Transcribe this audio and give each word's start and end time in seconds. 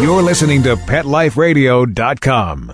You're 0.00 0.22
listening 0.22 0.62
to 0.64 0.74
PetLifeRadio.com. 0.76 2.72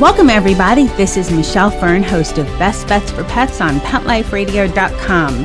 Welcome, 0.00 0.30
everybody. 0.30 0.88
This 0.96 1.16
is 1.16 1.30
Michelle 1.30 1.70
Fern, 1.70 2.02
host 2.02 2.38
of 2.38 2.46
Best 2.58 2.88
Bets 2.88 3.12
for 3.12 3.22
Pets 3.22 3.60
on 3.60 3.76
PetLifeRadio.com. 3.80 5.44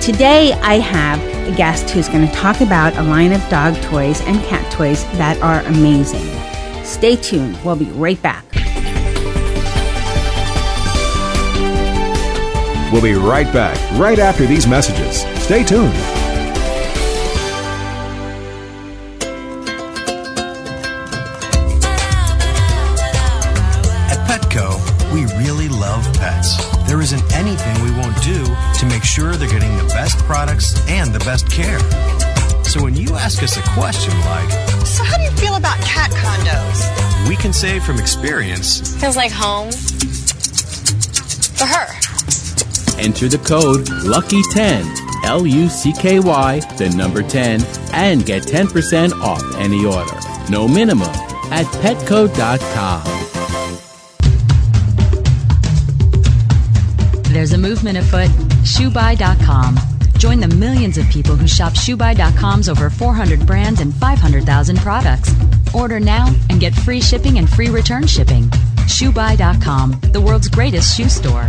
Today, 0.00 0.54
I 0.54 0.78
have 0.78 1.37
a 1.48 1.56
guest 1.56 1.90
who's 1.90 2.08
going 2.08 2.26
to 2.26 2.32
talk 2.34 2.60
about 2.60 2.94
a 2.96 3.02
line 3.02 3.32
of 3.32 3.40
dog 3.48 3.74
toys 3.82 4.20
and 4.22 4.38
cat 4.44 4.70
toys 4.70 5.04
that 5.18 5.40
are 5.42 5.60
amazing. 5.62 6.26
Stay 6.84 7.16
tuned. 7.16 7.58
We'll 7.64 7.76
be 7.76 7.86
right 7.86 8.20
back. 8.22 8.44
We'll 12.92 13.02
be 13.02 13.14
right 13.14 13.50
back, 13.52 13.76
right 13.98 14.18
after 14.18 14.46
these 14.46 14.66
messages. 14.66 15.20
Stay 15.42 15.64
tuned. 15.64 15.94
At 24.10 24.26
Petco, 24.26 25.12
we 25.12 25.24
really 25.44 25.68
love 25.68 26.04
pets. 26.14 26.77
There 26.88 27.00
isn't 27.02 27.22
anything 27.34 27.74
we 27.84 27.90
won't 27.92 28.16
do 28.22 28.44
to 28.78 28.86
make 28.86 29.04
sure 29.04 29.36
they're 29.36 29.48
getting 29.48 29.76
the 29.76 29.84
best 29.84 30.18
products 30.24 30.74
and 30.88 31.12
the 31.12 31.18
best 31.20 31.50
care. 31.50 31.78
So 32.64 32.82
when 32.82 32.96
you 32.96 33.14
ask 33.14 33.42
us 33.42 33.56
a 33.58 33.62
question 33.78 34.12
like, 34.20 34.50
So, 34.86 35.04
how 35.04 35.16
do 35.18 35.22
you 35.24 35.30
feel 35.32 35.56
about 35.56 35.78
cat 35.82 36.10
condos? 36.12 37.28
we 37.28 37.36
can 37.36 37.52
say 37.52 37.78
from 37.80 37.98
experience, 37.98 38.96
Feels 39.00 39.16
like 39.16 39.32
home. 39.32 39.70
For 41.58 41.66
her. 41.66 41.86
Enter 42.98 43.28
the 43.28 43.38
code 43.38 43.86
LUCKY10, 44.04 45.24
L 45.24 45.46
U 45.46 45.68
C 45.68 45.92
K 45.92 46.20
Y, 46.20 46.60
the 46.78 46.88
number 46.96 47.22
10, 47.22 47.62
and 47.92 48.24
get 48.24 48.42
10% 48.44 49.12
off 49.22 49.42
any 49.56 49.84
order. 49.84 50.18
No 50.50 50.66
minimum 50.66 51.08
at 51.50 51.66
petco.com. 51.82 53.37
There's 57.38 57.52
a 57.52 57.56
movement 57.56 57.96
afoot. 57.96 58.30
ShoeBuy.com. 58.66 59.78
Join 60.18 60.40
the 60.40 60.48
millions 60.48 60.98
of 60.98 61.08
people 61.08 61.36
who 61.36 61.46
shop 61.46 61.74
ShoeBuy.com's 61.74 62.68
over 62.68 62.90
400 62.90 63.46
brands 63.46 63.80
and 63.80 63.94
500,000 63.94 64.78
products. 64.78 65.32
Order 65.72 66.00
now 66.00 66.34
and 66.50 66.58
get 66.58 66.74
free 66.74 67.00
shipping 67.00 67.38
and 67.38 67.48
free 67.48 67.68
return 67.68 68.08
shipping. 68.08 68.50
ShoeBuy.com, 68.88 70.00
the 70.12 70.20
world's 70.20 70.48
greatest 70.48 70.96
shoe 70.96 71.08
store. 71.08 71.48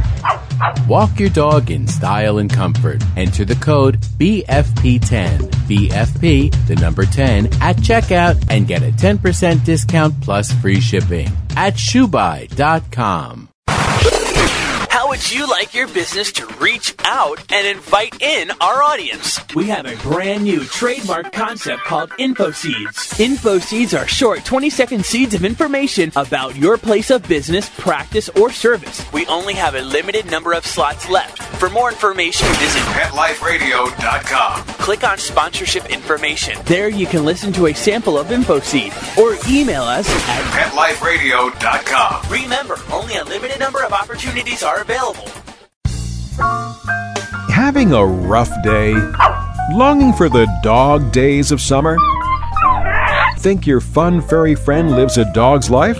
Walk 0.87 1.19
your 1.19 1.29
dog 1.29 1.71
in 1.71 1.87
style 1.87 2.37
and 2.37 2.53
comfort. 2.53 3.01
Enter 3.17 3.43
the 3.43 3.55
code 3.55 3.99
BFP10, 4.19 5.39
BFP, 5.65 6.67
the 6.67 6.75
number 6.75 7.05
10, 7.07 7.47
at 7.63 7.77
checkout 7.77 8.45
and 8.51 8.67
get 8.67 8.83
a 8.83 8.91
10% 8.91 9.65
discount 9.65 10.21
plus 10.21 10.53
free 10.61 10.81
shipping 10.81 11.29
at 11.57 11.73
shoebuy.com. 11.73 13.48
How 15.09 15.13
would 15.13 15.31
you 15.31 15.49
like 15.49 15.73
your 15.73 15.87
business 15.87 16.31
to 16.33 16.45
reach 16.59 16.93
out 17.03 17.43
and 17.51 17.65
invite 17.65 18.21
in 18.21 18.51
our 18.61 18.83
audience? 18.83 19.39
We 19.55 19.65
have 19.69 19.87
a 19.87 19.95
brand 20.07 20.43
new 20.43 20.63
trademark 20.65 21.33
concept 21.33 21.81
called 21.81 22.11
Info 22.19 22.51
Seeds. 22.51 23.19
Info 23.19 23.57
Seeds 23.57 23.95
are 23.95 24.07
short 24.07 24.45
20 24.45 24.69
second 24.69 25.03
seeds 25.03 25.33
of 25.33 25.43
information 25.43 26.11
about 26.15 26.55
your 26.55 26.77
place 26.77 27.09
of 27.09 27.27
business, 27.27 27.71
practice, 27.79 28.29
or 28.29 28.51
service. 28.51 29.03
We 29.11 29.25
only 29.25 29.55
have 29.55 29.73
a 29.73 29.81
limited 29.81 30.29
number 30.29 30.53
of 30.53 30.63
slots 30.63 31.09
left. 31.09 31.41
For 31.57 31.71
more 31.71 31.89
information, 31.89 32.47
visit 32.59 32.83
PetLifeRadio.com. 32.83 34.78
click 34.89 35.03
on 35.03 35.19
sponsorship 35.19 35.85
information. 35.91 36.57
There 36.65 36.89
you 36.89 37.05
can 37.05 37.23
listen 37.23 37.53
to 37.53 37.67
a 37.67 37.73
sample 37.75 38.17
of 38.17 38.31
Info 38.31 38.59
Seed 38.59 38.91
or 39.19 39.35
email 39.47 39.83
us 39.83 40.09
at 40.27 40.71
PetLifeRadio.com. 40.71 42.31
Remember, 42.31 42.75
only 42.91 43.15
a 43.17 43.23
limited 43.23 43.59
number 43.59 43.83
of 43.83 43.93
opportunities 43.93 44.63
are 44.63 44.81
available. 44.81 45.27
Having 47.51 47.93
a 47.93 48.03
rough 48.03 48.49
day? 48.63 48.95
Longing 49.73 50.11
for 50.11 50.27
the 50.27 50.47
dog 50.63 51.11
days 51.11 51.51
of 51.51 51.61
summer? 51.61 51.95
Think 53.37 53.67
your 53.67 53.81
fun 53.81 54.23
furry 54.23 54.55
friend 54.55 54.93
lives 54.93 55.19
a 55.19 55.31
dog's 55.33 55.69
life? 55.69 55.99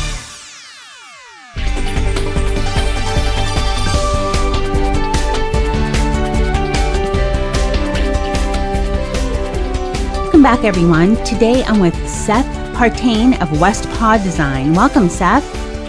Welcome 10.41 10.57
back, 10.57 10.67
everyone. 10.67 11.23
Today 11.23 11.63
I'm 11.65 11.79
with 11.79 11.93
Seth 12.09 12.47
Partain 12.75 13.39
of 13.43 13.61
West 13.61 13.87
Paw 13.91 14.17
Design. 14.17 14.73
Welcome, 14.73 15.07
Seth. 15.07 15.43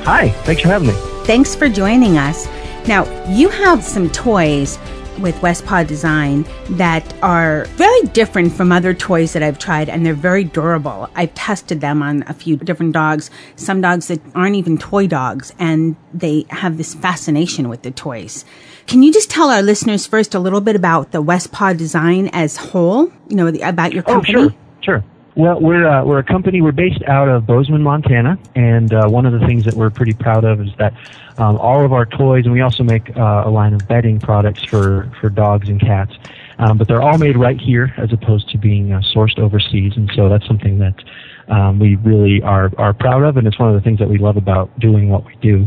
Hi, 0.04 0.28
thanks 0.44 0.60
for 0.60 0.68
having 0.68 0.88
me. 0.88 0.94
Thanks 1.24 1.54
for 1.54 1.70
joining 1.70 2.18
us. 2.18 2.46
Now, 2.86 3.06
you 3.30 3.48
have 3.48 3.82
some 3.82 4.10
toys 4.10 4.78
with 5.20 5.40
West 5.40 5.64
Paw 5.64 5.84
Design 5.84 6.44
that 6.68 7.14
are 7.22 7.64
very 7.76 8.02
different 8.08 8.52
from 8.52 8.72
other 8.72 8.92
toys 8.92 9.32
that 9.32 9.42
I've 9.42 9.58
tried, 9.58 9.88
and 9.88 10.04
they're 10.04 10.12
very 10.12 10.44
durable. 10.44 11.08
I've 11.14 11.32
tested 11.32 11.80
them 11.80 12.02
on 12.02 12.22
a 12.26 12.34
few 12.34 12.58
different 12.58 12.92
dogs, 12.92 13.30
some 13.56 13.80
dogs 13.80 14.08
that 14.08 14.20
aren't 14.34 14.56
even 14.56 14.76
toy 14.76 15.06
dogs, 15.06 15.54
and 15.58 15.96
they 16.12 16.44
have 16.50 16.76
this 16.76 16.94
fascination 16.94 17.70
with 17.70 17.84
the 17.84 17.90
toys. 17.90 18.44
Can 18.86 19.02
you 19.02 19.12
just 19.12 19.30
tell 19.30 19.50
our 19.50 19.62
listeners 19.62 20.06
first 20.06 20.34
a 20.34 20.38
little 20.38 20.60
bit 20.60 20.76
about 20.76 21.12
the 21.12 21.22
West 21.22 21.52
Paw 21.52 21.72
Design 21.72 22.28
as 22.32 22.56
whole? 22.56 23.06
You 23.28 23.36
know, 23.36 23.50
the- 23.50 23.62
about 23.62 23.92
your 23.92 24.02
company. 24.02 24.34
Oh, 24.34 24.38
company? 24.40 24.58
sure, 24.82 25.00
sure. 25.00 25.04
Well, 25.34 25.60
we're 25.60 25.86
uh, 25.86 26.04
we're 26.04 26.18
a 26.18 26.24
company. 26.24 26.60
We're 26.60 26.72
based 26.72 27.02
out 27.04 27.26
of 27.26 27.46
Bozeman, 27.46 27.82
Montana, 27.82 28.38
and 28.54 28.92
uh, 28.92 29.08
one 29.08 29.24
of 29.24 29.32
the 29.32 29.46
things 29.46 29.64
that 29.64 29.72
we're 29.74 29.88
pretty 29.88 30.12
proud 30.12 30.44
of 30.44 30.60
is 30.60 30.68
that 30.78 30.92
um, 31.38 31.56
all 31.56 31.82
of 31.84 31.92
our 31.94 32.04
toys, 32.04 32.44
and 32.44 32.52
we 32.52 32.60
also 32.60 32.82
make 32.82 33.16
uh, 33.16 33.44
a 33.46 33.50
line 33.50 33.72
of 33.72 33.88
bedding 33.88 34.20
products 34.20 34.62
for 34.62 35.10
for 35.20 35.30
dogs 35.30 35.70
and 35.70 35.80
cats. 35.80 36.12
Um, 36.58 36.76
but 36.76 36.86
they're 36.86 37.00
all 37.00 37.16
made 37.16 37.38
right 37.38 37.58
here, 37.58 37.94
as 37.96 38.12
opposed 38.12 38.50
to 38.50 38.58
being 38.58 38.92
uh, 38.92 39.00
sourced 39.14 39.38
overseas, 39.38 39.94
and 39.96 40.10
so 40.14 40.28
that's 40.28 40.46
something 40.46 40.78
that 40.80 41.02
um, 41.48 41.78
we 41.78 41.96
really 41.96 42.42
are 42.42 42.70
are 42.76 42.92
proud 42.92 43.22
of, 43.22 43.38
and 43.38 43.46
it's 43.46 43.58
one 43.58 43.70
of 43.70 43.74
the 43.74 43.80
things 43.80 43.98
that 44.00 44.10
we 44.10 44.18
love 44.18 44.36
about 44.36 44.78
doing 44.78 45.08
what 45.08 45.24
we 45.24 45.34
do. 45.36 45.66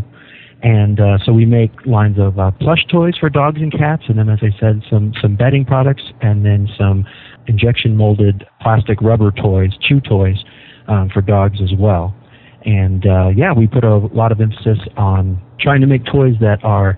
And 0.63 0.99
uh, 0.99 1.17
so 1.23 1.31
we 1.31 1.45
make 1.45 1.71
lines 1.85 2.17
of 2.17 2.39
uh, 2.39 2.51
plush 2.51 2.85
toys 2.89 3.15
for 3.19 3.29
dogs 3.29 3.61
and 3.61 3.71
cats, 3.71 4.03
and 4.07 4.17
then, 4.17 4.29
as 4.29 4.39
I 4.41 4.57
said, 4.59 4.81
some 4.89 5.13
some 5.21 5.35
bedding 5.35 5.65
products, 5.65 6.03
and 6.21 6.45
then 6.45 6.67
some 6.77 7.05
injection 7.47 7.95
molded 7.95 8.47
plastic 8.61 8.99
rubber 9.01 9.31
toys, 9.31 9.71
chew 9.81 9.99
toys, 9.99 10.37
um, 10.87 11.09
for 11.13 11.21
dogs 11.21 11.59
as 11.61 11.71
well. 11.77 12.15
And 12.65 13.05
uh, 13.05 13.29
yeah, 13.35 13.53
we 13.53 13.67
put 13.67 13.83
a 13.83 13.97
lot 13.97 14.31
of 14.31 14.41
emphasis 14.41 14.79
on 14.97 15.39
trying 15.59 15.81
to 15.81 15.87
make 15.87 16.03
toys 16.05 16.35
that 16.41 16.63
are 16.63 16.97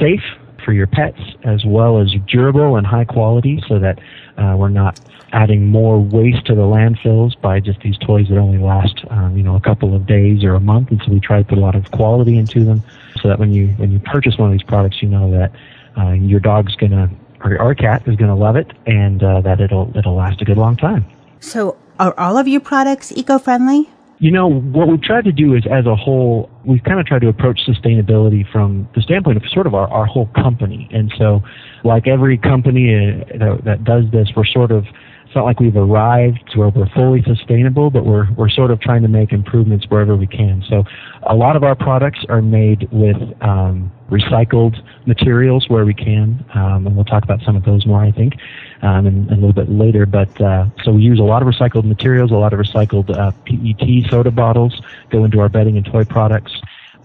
safe 0.00 0.22
for 0.64 0.72
your 0.72 0.86
pets 0.86 1.18
as 1.44 1.64
well 1.66 2.00
as 2.00 2.08
durable 2.30 2.76
and 2.76 2.86
high 2.86 3.04
quality, 3.04 3.60
so 3.68 3.78
that 3.80 3.98
uh, 4.38 4.54
we're 4.56 4.68
not 4.68 5.00
adding 5.32 5.66
more 5.66 6.00
waste 6.00 6.46
to 6.46 6.54
the 6.54 6.62
landfills 6.62 7.38
by 7.40 7.60
just 7.60 7.80
these 7.80 7.98
toys 7.98 8.28
that 8.28 8.38
only 8.38 8.58
last, 8.58 9.04
um, 9.10 9.36
you 9.36 9.42
know, 9.42 9.56
a 9.56 9.60
couple 9.60 9.94
of 9.94 10.06
days 10.06 10.42
or 10.42 10.54
a 10.54 10.60
month. 10.60 10.90
And 10.90 11.02
so 11.04 11.12
we 11.12 11.20
try 11.20 11.38
to 11.38 11.44
put 11.44 11.58
a 11.58 11.60
lot 11.60 11.74
of 11.74 11.90
quality 11.90 12.38
into 12.38 12.64
them, 12.64 12.82
so 13.20 13.28
that 13.28 13.38
when 13.38 13.52
you 13.52 13.68
when 13.76 13.92
you 13.92 13.98
purchase 13.98 14.38
one 14.38 14.50
of 14.50 14.52
these 14.52 14.66
products, 14.66 15.02
you 15.02 15.08
know 15.08 15.30
that 15.30 15.52
uh, 15.98 16.12
your 16.12 16.40
dog's 16.40 16.74
gonna 16.76 17.10
or 17.40 17.60
our 17.60 17.74
cat 17.74 18.06
is 18.06 18.16
gonna 18.16 18.36
love 18.36 18.56
it, 18.56 18.72
and 18.86 19.22
uh, 19.22 19.40
that 19.42 19.60
it'll 19.60 19.92
it'll 19.96 20.14
last 20.14 20.40
a 20.40 20.44
good 20.44 20.56
long 20.56 20.76
time. 20.76 21.04
So, 21.40 21.76
are 21.98 22.18
all 22.18 22.38
of 22.38 22.48
your 22.48 22.60
products 22.60 23.12
eco-friendly? 23.12 23.90
You 24.20 24.32
know, 24.32 24.48
what 24.50 24.88
we've 24.88 25.02
tried 25.02 25.24
to 25.24 25.32
do 25.32 25.54
is, 25.54 25.64
as 25.70 25.86
a 25.86 25.94
whole, 25.94 26.50
we've 26.64 26.82
kind 26.82 26.98
of 26.98 27.06
tried 27.06 27.20
to 27.20 27.28
approach 27.28 27.60
sustainability 27.68 28.50
from 28.50 28.88
the 28.94 29.02
standpoint 29.02 29.36
of 29.36 29.44
sort 29.52 29.66
of 29.66 29.74
our, 29.74 29.88
our 29.88 30.06
whole 30.06 30.26
company. 30.34 30.88
And 30.92 31.12
so, 31.16 31.40
like 31.84 32.08
every 32.08 32.36
company 32.36 32.94
uh, 32.94 33.38
that, 33.38 33.64
that 33.64 33.84
does 33.84 34.04
this, 34.12 34.28
we're 34.36 34.44
sort 34.44 34.72
of 34.72 34.84
it's 35.28 35.34
not 35.34 35.44
like 35.44 35.60
we've 35.60 35.76
arrived 35.76 36.38
to 36.52 36.60
where 36.60 36.70
we're 36.70 36.88
fully 36.94 37.22
sustainable, 37.22 37.90
but 37.90 38.06
we're 38.06 38.32
we're 38.32 38.48
sort 38.48 38.70
of 38.70 38.80
trying 38.80 39.02
to 39.02 39.08
make 39.08 39.30
improvements 39.30 39.84
wherever 39.90 40.16
we 40.16 40.26
can. 40.26 40.64
So 40.70 40.84
a 41.28 41.34
lot 41.34 41.54
of 41.54 41.62
our 41.62 41.74
products 41.74 42.20
are 42.30 42.40
made 42.40 42.88
with 42.90 43.16
um, 43.42 43.92
recycled 44.10 44.82
materials 45.06 45.68
where 45.68 45.84
we 45.84 45.94
can, 45.94 46.44
um, 46.54 46.86
and 46.86 46.96
we'll 46.96 47.04
talk 47.04 47.24
about 47.24 47.40
some 47.42 47.56
of 47.56 47.64
those 47.64 47.86
more, 47.86 48.02
I 48.02 48.10
think, 48.10 48.34
um, 48.82 49.06
in 49.06 49.28
a 49.30 49.34
little 49.34 49.52
bit 49.52 49.70
later. 49.70 50.06
But 50.06 50.40
uh, 50.40 50.66
so 50.82 50.92
we 50.92 51.02
use 51.02 51.18
a 51.18 51.24
lot 51.24 51.42
of 51.42 51.48
recycled 51.48 51.84
materials, 51.84 52.30
a 52.30 52.34
lot 52.34 52.52
of 52.52 52.58
recycled 52.58 53.10
uh, 53.10 53.32
PET 53.44 54.10
soda 54.10 54.30
bottles 54.30 54.80
go 55.10 55.24
into 55.24 55.40
our 55.40 55.48
bedding 55.48 55.76
and 55.76 55.84
toy 55.84 56.04
products, 56.04 56.52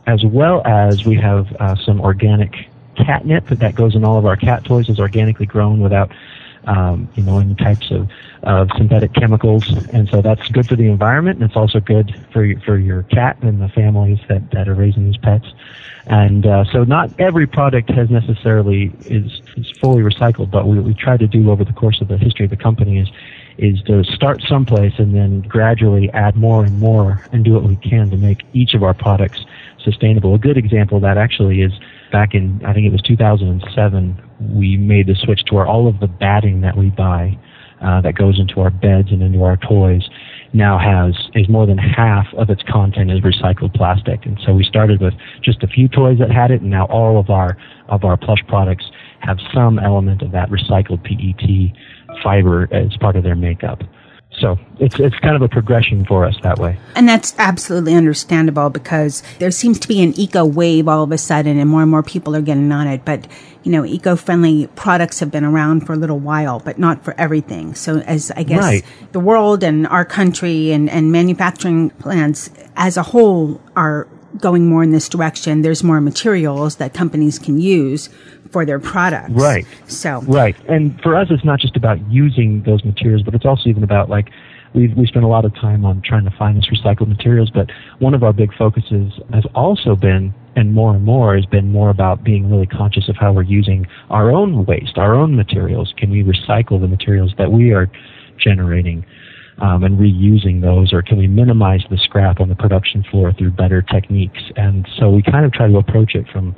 as 0.08 0.24
well 0.24 0.66
as 0.66 1.06
we 1.06 1.16
have 1.16 1.52
uh, 1.60 1.76
some 1.76 2.00
organic 2.02 2.70
catnip 2.96 3.48
that 3.48 3.76
goes 3.76 3.96
in 3.96 4.04
all 4.04 4.18
of 4.18 4.26
our 4.26 4.38
cat 4.38 4.64
toys 4.64 4.88
is 4.88 5.00
organically 5.00 5.46
grown 5.46 5.82
without 5.82 6.12
um, 6.66 7.10
you 7.16 7.24
know, 7.24 7.40
any 7.40 7.56
types 7.56 7.92
of, 7.92 8.10
of 8.44 8.70
synthetic 8.78 9.14
chemicals. 9.14 9.66
And 9.92 10.08
so 10.10 10.22
that's 10.22 10.48
good 10.50 10.68
for 10.68 10.76
the 10.76 10.88
environment, 10.88 11.40
and 11.40 11.50
it's 11.50 11.58
also 11.58 11.80
good 11.80 12.14
for 12.32 12.48
for 12.66 12.78
your 12.78 13.04
cat 13.04 13.38
and 13.42 13.62
the 13.62 13.70
families 13.70 14.20
that, 14.30 14.52
that 14.52 14.68
are 14.68 14.76
raising 14.76 15.06
these 15.06 15.18
pets. 15.18 15.46
And 16.06 16.46
uh, 16.46 16.66
so 16.72 16.84
not 16.84 17.18
every 17.20 17.48
product 17.48 17.90
has 17.92 18.10
necessarily 18.10 18.92
is, 19.06 19.42
is 19.56 19.72
fully 19.80 20.02
recycled, 20.02 20.52
but 20.52 20.68
what 20.68 20.84
we 20.84 20.94
try 20.94 21.16
to 21.16 21.28
do 21.28 21.50
over 21.50 21.64
the 21.64 21.72
course 21.72 22.02
of 22.02 22.10
the 22.10 22.18
history 22.18 22.46
of 22.46 22.50
the 22.50 22.58
company 22.58 23.00
is 23.00 23.10
is 23.58 23.82
to 23.84 24.04
start 24.04 24.42
someplace 24.48 24.94
and 24.98 25.14
then 25.16 25.42
gradually 25.42 26.10
add 26.14 26.36
more 26.36 26.66
and 26.66 26.80
more 26.80 27.24
and 27.32 27.46
do 27.46 27.54
what 27.54 27.64
we 27.64 27.76
can 27.78 28.10
to 28.10 28.18
make 28.18 28.42
each 28.54 28.74
of 28.74 28.82
our 28.82 28.96
products 28.96 29.46
sustainable. 29.84 30.36
A 30.36 30.40
good 30.40 30.58
example 30.58 30.98
of 30.98 31.04
that 31.04 31.18
actually 31.18 31.62
is 31.62 31.72
back 32.12 32.34
in 32.34 32.62
I 32.66 32.74
think 32.74 32.86
it 32.86 32.92
was 32.92 33.02
2007 33.02 34.22
we 34.56 34.78
made 34.78 35.08
the 35.08 35.16
switch 35.16 35.44
to 35.46 35.56
where 35.56 35.66
all 35.66 35.88
of 35.88 36.00
the 36.00 36.08
batting 36.08 36.62
that 36.62 36.78
we 36.78 36.90
buy 36.90 37.38
uh, 37.84 38.02
that 38.02 38.16
goes 38.16 38.40
into 38.40 38.62
our 38.62 38.70
beds 38.70 39.10
and 39.12 39.22
into 39.22 39.44
our 39.44 39.58
toys 39.58 40.08
now 40.54 40.78
has 40.78 41.16
is 41.34 41.50
more 41.50 41.66
than 41.66 41.78
half 41.78 42.28
of 42.38 42.50
its 42.50 42.62
content 42.70 43.12
is 43.12 43.20
recycled 43.22 43.74
plastic. 43.74 44.26
And 44.26 44.40
so 44.46 44.54
we 44.54 44.64
started 44.64 45.02
with 45.02 45.14
just 45.44 45.64
a 45.64 45.68
few 45.68 45.88
toys 45.88 46.20
that 46.20 46.32
had 46.32 46.52
it, 46.52 46.62
and 46.62 46.70
now 46.70 46.86
all 46.86 47.20
of 47.20 47.30
our 47.30 47.58
of 47.90 48.04
our 48.04 48.16
plush 48.16 48.42
products 48.48 48.86
have 49.20 49.38
some 49.54 49.80
element 49.80 50.22
of 50.22 50.32
that 50.32 50.50
recycled 50.50 51.04
PET 51.04 51.76
fiber 52.24 52.70
as 52.72 52.96
part 52.98 53.16
of 53.16 53.24
their 53.24 53.36
makeup. 53.36 53.82
So 54.40 54.58
it's 54.80 55.00
it's 55.00 55.18
kind 55.20 55.36
of 55.36 55.42
a 55.42 55.48
progression 55.48 56.06
for 56.06 56.26
us 56.26 56.36
that 56.44 56.60
way. 56.60 56.78
And 56.96 57.08
that's 57.08 57.34
absolutely 57.38 57.94
understandable 57.94 58.70
because 58.70 59.24
there 59.40 59.52
seems 59.52 59.80
to 59.80 59.88
be 59.88 60.02
an 60.02 60.14
eco 60.20 60.46
wave 60.46 60.88
all 60.88 61.04
of 61.04 61.12
a 61.12 61.18
sudden 61.18 61.58
and 61.58 61.70
more 61.70 61.82
and 61.82 61.92
more 61.92 62.04
people 62.04 62.36
are 62.36 62.42
getting 62.42 62.72
on 62.72 62.88
it. 62.88 63.06
But, 63.06 63.28
you 63.64 63.72
know, 63.72 63.86
eco-friendly 63.86 64.68
products 64.76 65.20
have 65.20 65.32
been 65.32 65.46
around 65.46 65.86
for 65.86 65.94
a 65.94 65.98
little 65.98 66.20
while, 66.20 66.60
but 66.60 66.80
not 66.80 67.04
for 67.04 67.14
everything. 67.18 67.76
So 67.76 68.00
as 68.00 68.32
I 68.32 68.44
guess 68.44 68.64
right. 68.64 68.86
the 69.12 69.20
world 69.20 69.64
and 69.64 69.88
our 69.88 70.06
country 70.06 70.72
and, 70.72 70.90
and 70.90 71.12
manufacturing 71.12 71.92
plants 71.92 72.50
as 72.76 72.98
a 72.98 73.04
whole 73.04 73.62
are 73.76 74.08
going 74.40 74.68
more 74.68 74.84
in 74.84 74.92
this 74.92 75.08
direction, 75.08 75.62
there's 75.62 75.84
more 75.84 76.02
materials 76.02 76.78
that 76.78 76.94
companies 76.94 77.38
can 77.38 77.60
use 77.60 78.10
for 78.54 78.66
their 78.66 78.80
products. 78.80 79.32
Right. 79.32 79.66
So 79.88 80.22
right, 80.22 80.56
and 80.70 81.02
for 81.02 81.18
us, 81.18 81.28
it's 81.32 81.44
not 81.44 81.60
just 81.60 81.76
about 81.76 82.00
using 82.10 82.64
those 82.64 82.86
materials, 82.86 83.24
but 83.24 83.34
it's 83.34 83.46
also 83.46 83.68
even 83.68 83.84
about 83.84 84.10
like 84.10 84.30
we 84.74 84.88
we 84.94 85.08
spend 85.08 85.26
a 85.26 85.28
lot 85.28 85.44
of 85.44 85.54
time 85.56 85.84
on 85.84 86.02
trying 86.06 86.24
to 86.24 86.32
find 86.38 86.56
these 86.56 86.70
recycled 86.70 87.10
materials. 87.10 87.50
But 87.50 87.72
one 88.00 88.14
of 88.14 88.24
our 88.24 88.32
big 88.32 88.56
focuses 88.56 89.12
has 89.34 89.44
also 89.56 89.96
been, 89.96 90.34
and 90.56 90.74
more 90.74 90.96
and 90.96 91.04
more, 91.04 91.36
has 91.36 91.48
been 91.48 91.72
more 91.72 91.90
about 91.90 92.24
being 92.24 92.50
really 92.50 92.68
conscious 92.68 93.10
of 93.10 93.16
how 93.18 93.34
we're 93.34 93.42
using 93.42 93.88
our 94.12 94.32
own 94.32 94.66
waste, 94.66 94.98
our 94.98 95.16
own 95.16 95.36
materials. 95.36 95.94
Can 95.98 96.12
we 96.12 96.24
recycle 96.24 96.80
the 96.80 96.88
materials 96.88 97.34
that 97.40 97.52
we 97.52 97.74
are 97.74 97.92
generating? 98.38 99.06
Um, 99.62 99.84
and 99.84 100.00
reusing 100.00 100.62
those, 100.62 100.92
or 100.92 101.04
can 101.04 101.20
we 101.20 101.28
minimize 101.28 101.84
the 101.92 101.98
scrap 101.98 102.40
on 102.40 102.50
the 102.50 102.56
production 102.56 103.04
floor 103.12 103.32
through 103.34 103.52
better 103.52 103.84
techniques? 103.84 104.42
And 104.56 104.88
so 104.98 105.12
we 105.12 105.22
kind 105.22 105.46
of 105.46 105.54
try 105.54 105.68
to 105.68 105.78
approach 105.78 106.16
it 106.16 106.26
from 106.34 106.56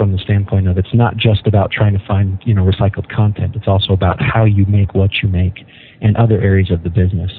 from 0.00 0.12
the 0.12 0.18
standpoint 0.18 0.66
of 0.66 0.78
it's 0.78 0.94
not 0.94 1.18
just 1.18 1.46
about 1.46 1.70
trying 1.70 1.92
to 1.92 2.02
find 2.06 2.40
you 2.46 2.54
know 2.54 2.64
recycled 2.64 3.06
content. 3.14 3.54
It's 3.54 3.68
also 3.68 3.92
about 3.92 4.16
how 4.18 4.46
you 4.46 4.64
make 4.64 4.94
what 4.94 5.10
you 5.22 5.28
make 5.28 5.62
and 6.00 6.16
other 6.16 6.40
areas 6.40 6.70
of 6.70 6.82
the 6.84 6.88
business. 6.88 7.30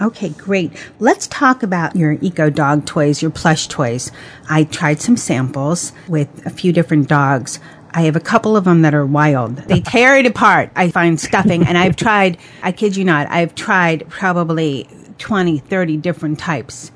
Okay, 0.00 0.30
great. 0.30 0.72
Let's 0.98 1.26
talk 1.26 1.62
about 1.62 1.94
your 1.94 2.12
eco 2.22 2.48
dog 2.48 2.86
toys, 2.86 3.20
your 3.20 3.30
plush 3.30 3.66
toys. 3.66 4.10
I 4.48 4.64
tried 4.64 5.02
some 5.02 5.18
samples 5.18 5.92
with 6.08 6.46
a 6.46 6.50
few 6.50 6.72
different 6.72 7.06
dogs. 7.06 7.60
I 7.90 8.02
have 8.02 8.16
a 8.16 8.20
couple 8.20 8.56
of 8.56 8.64
them 8.64 8.80
that 8.80 8.94
are 8.94 9.04
wild. 9.04 9.56
They 9.56 9.80
tear 9.92 10.16
it 10.16 10.24
apart. 10.24 10.70
I 10.74 10.90
find 10.90 11.20
stuffing 11.20 11.66
and 11.66 11.76
I've 11.76 11.96
tried, 11.96 12.38
I 12.62 12.72
kid 12.72 12.96
you 12.96 13.04
not, 13.04 13.26
I've 13.28 13.54
tried 13.54 14.08
probably 14.08 14.88
20, 15.18 15.58
30 15.58 15.98
different 15.98 16.38
types. 16.38 16.92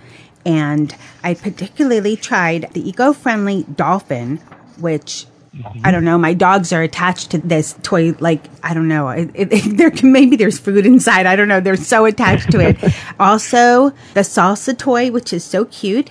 And 0.46 0.96
I 1.22 1.34
particularly 1.34 2.16
tried 2.16 2.70
the 2.72 2.88
eco-friendly 2.88 3.64
dolphin 3.74 4.40
which 4.80 5.26
Mm-hmm. 5.54 5.80
I 5.84 5.90
don't 5.90 6.04
know. 6.04 6.16
My 6.16 6.32
dogs 6.32 6.72
are 6.72 6.82
attached 6.82 7.32
to 7.32 7.38
this 7.38 7.74
toy. 7.82 8.14
Like 8.20 8.44
I 8.62 8.72
don't 8.72 8.86
know. 8.86 9.08
It, 9.08 9.30
it, 9.34 9.48
there 9.76 9.90
can 9.90 10.12
maybe 10.12 10.36
there's 10.36 10.58
food 10.58 10.86
inside. 10.86 11.26
I 11.26 11.34
don't 11.36 11.48
know. 11.48 11.60
They're 11.60 11.76
so 11.76 12.04
attached 12.04 12.52
to 12.52 12.60
it. 12.60 12.76
also, 13.20 13.90
the 14.14 14.20
salsa 14.20 14.78
toy, 14.78 15.10
which 15.10 15.32
is 15.32 15.44
so 15.44 15.64
cute, 15.64 16.10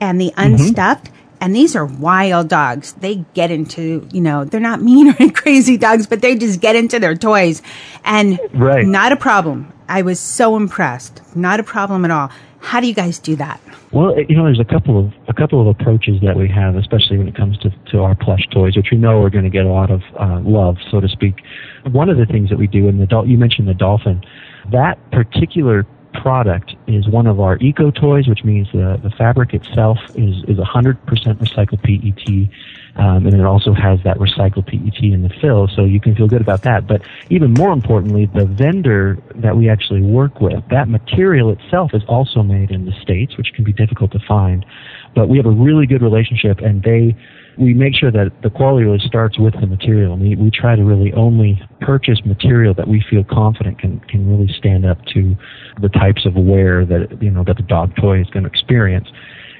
and 0.00 0.20
the 0.20 0.32
mm-hmm. 0.36 0.54
unstuffed. 0.54 1.06
Mm-hmm. 1.06 1.14
And 1.40 1.54
these 1.54 1.76
are 1.76 1.84
wild 1.84 2.48
dogs. 2.48 2.94
They 2.94 3.24
get 3.34 3.52
into, 3.52 4.08
you 4.10 4.20
know, 4.20 4.44
they're 4.44 4.58
not 4.58 4.82
mean 4.82 5.10
or 5.10 5.30
crazy 5.32 5.76
dogs, 5.76 6.08
but 6.08 6.20
they 6.20 6.34
just 6.34 6.60
get 6.60 6.74
into 6.74 6.98
their 6.98 7.14
toys, 7.14 7.62
and 8.04 8.40
right. 8.54 8.86
not 8.86 9.12
a 9.12 9.16
problem. 9.16 9.72
I 9.88 10.02
was 10.02 10.18
so 10.18 10.56
impressed. 10.56 11.22
Not 11.36 11.60
a 11.60 11.62
problem 11.62 12.04
at 12.04 12.10
all. 12.10 12.30
How 12.60 12.80
do 12.80 12.86
you 12.86 12.94
guys 12.94 13.18
do 13.18 13.36
that? 13.36 13.60
Well, 13.92 14.18
you 14.28 14.36
know, 14.36 14.44
there's 14.44 14.60
a 14.60 14.64
couple 14.64 14.98
of 14.98 15.12
a 15.28 15.32
couple 15.32 15.60
of 15.60 15.66
approaches 15.66 16.20
that 16.22 16.36
we 16.36 16.48
have, 16.48 16.76
especially 16.76 17.16
when 17.16 17.28
it 17.28 17.34
comes 17.34 17.56
to, 17.58 17.70
to 17.92 18.02
our 18.02 18.14
plush 18.14 18.46
toys, 18.50 18.76
which 18.76 18.88
we 18.90 18.98
know 18.98 19.22
are 19.22 19.30
going 19.30 19.44
to 19.44 19.50
get 19.50 19.64
a 19.64 19.70
lot 19.70 19.90
of 19.90 20.02
uh, 20.20 20.40
love, 20.40 20.76
so 20.90 21.00
to 21.00 21.08
speak. 21.08 21.42
One 21.90 22.08
of 22.08 22.18
the 22.18 22.26
things 22.26 22.50
that 22.50 22.58
we 22.58 22.66
do 22.66 22.88
in 22.88 22.98
the 22.98 23.22
you 23.26 23.38
mentioned 23.38 23.68
the 23.68 23.74
dolphin, 23.74 24.22
that 24.70 24.98
particular 25.10 25.86
product 26.14 26.74
is 26.86 27.08
one 27.08 27.26
of 27.26 27.40
our 27.40 27.56
eco 27.58 27.90
toys, 27.90 28.26
which 28.28 28.44
means 28.44 28.68
the, 28.72 28.98
the 29.02 29.10
fabric 29.10 29.54
itself 29.54 29.98
is, 30.14 30.42
is 30.48 30.58
100% 30.58 30.98
recycled 31.04 31.82
PET. 31.82 32.50
Um, 32.98 33.26
and 33.26 33.34
it 33.34 33.44
also 33.44 33.72
has 33.72 34.00
that 34.02 34.18
recycled 34.18 34.66
PET 34.66 35.02
in 35.04 35.22
the 35.22 35.30
fill, 35.40 35.68
so 35.76 35.84
you 35.84 36.00
can 36.00 36.16
feel 36.16 36.26
good 36.26 36.40
about 36.40 36.62
that. 36.62 36.88
But 36.88 37.02
even 37.30 37.54
more 37.54 37.72
importantly, 37.72 38.28
the 38.34 38.44
vendor 38.44 39.18
that 39.36 39.56
we 39.56 39.70
actually 39.70 40.02
work 40.02 40.40
with, 40.40 40.64
that 40.70 40.88
material 40.88 41.50
itself 41.50 41.92
is 41.94 42.02
also 42.08 42.42
made 42.42 42.72
in 42.72 42.86
the 42.86 42.92
States, 43.00 43.36
which 43.36 43.52
can 43.54 43.62
be 43.62 43.72
difficult 43.72 44.10
to 44.12 44.18
find. 44.26 44.66
But 45.14 45.28
we 45.28 45.36
have 45.36 45.46
a 45.46 45.50
really 45.50 45.86
good 45.86 46.02
relationship, 46.02 46.58
and 46.58 46.82
they 46.82 47.16
we 47.56 47.74
make 47.74 47.94
sure 47.94 48.12
that 48.12 48.30
the 48.42 48.50
quality 48.50 48.86
really 48.86 49.02
starts 49.04 49.36
with 49.36 49.52
the 49.60 49.66
material. 49.66 50.16
We, 50.16 50.36
we 50.36 50.50
try 50.50 50.76
to 50.76 50.84
really 50.84 51.12
only 51.14 51.60
purchase 51.80 52.24
material 52.24 52.72
that 52.74 52.86
we 52.86 53.04
feel 53.10 53.24
confident 53.24 53.80
can, 53.80 53.98
can 54.00 54.28
really 54.30 54.52
stand 54.56 54.86
up 54.86 55.04
to 55.14 55.36
the 55.80 55.88
types 55.88 56.24
of 56.24 56.34
wear 56.34 56.84
that 56.86 57.20
you 57.20 57.30
know 57.30 57.42
that 57.44 57.56
the 57.56 57.64
dog 57.64 57.94
toy 57.96 58.20
is 58.20 58.28
going 58.30 58.44
to 58.44 58.48
experience. 58.48 59.08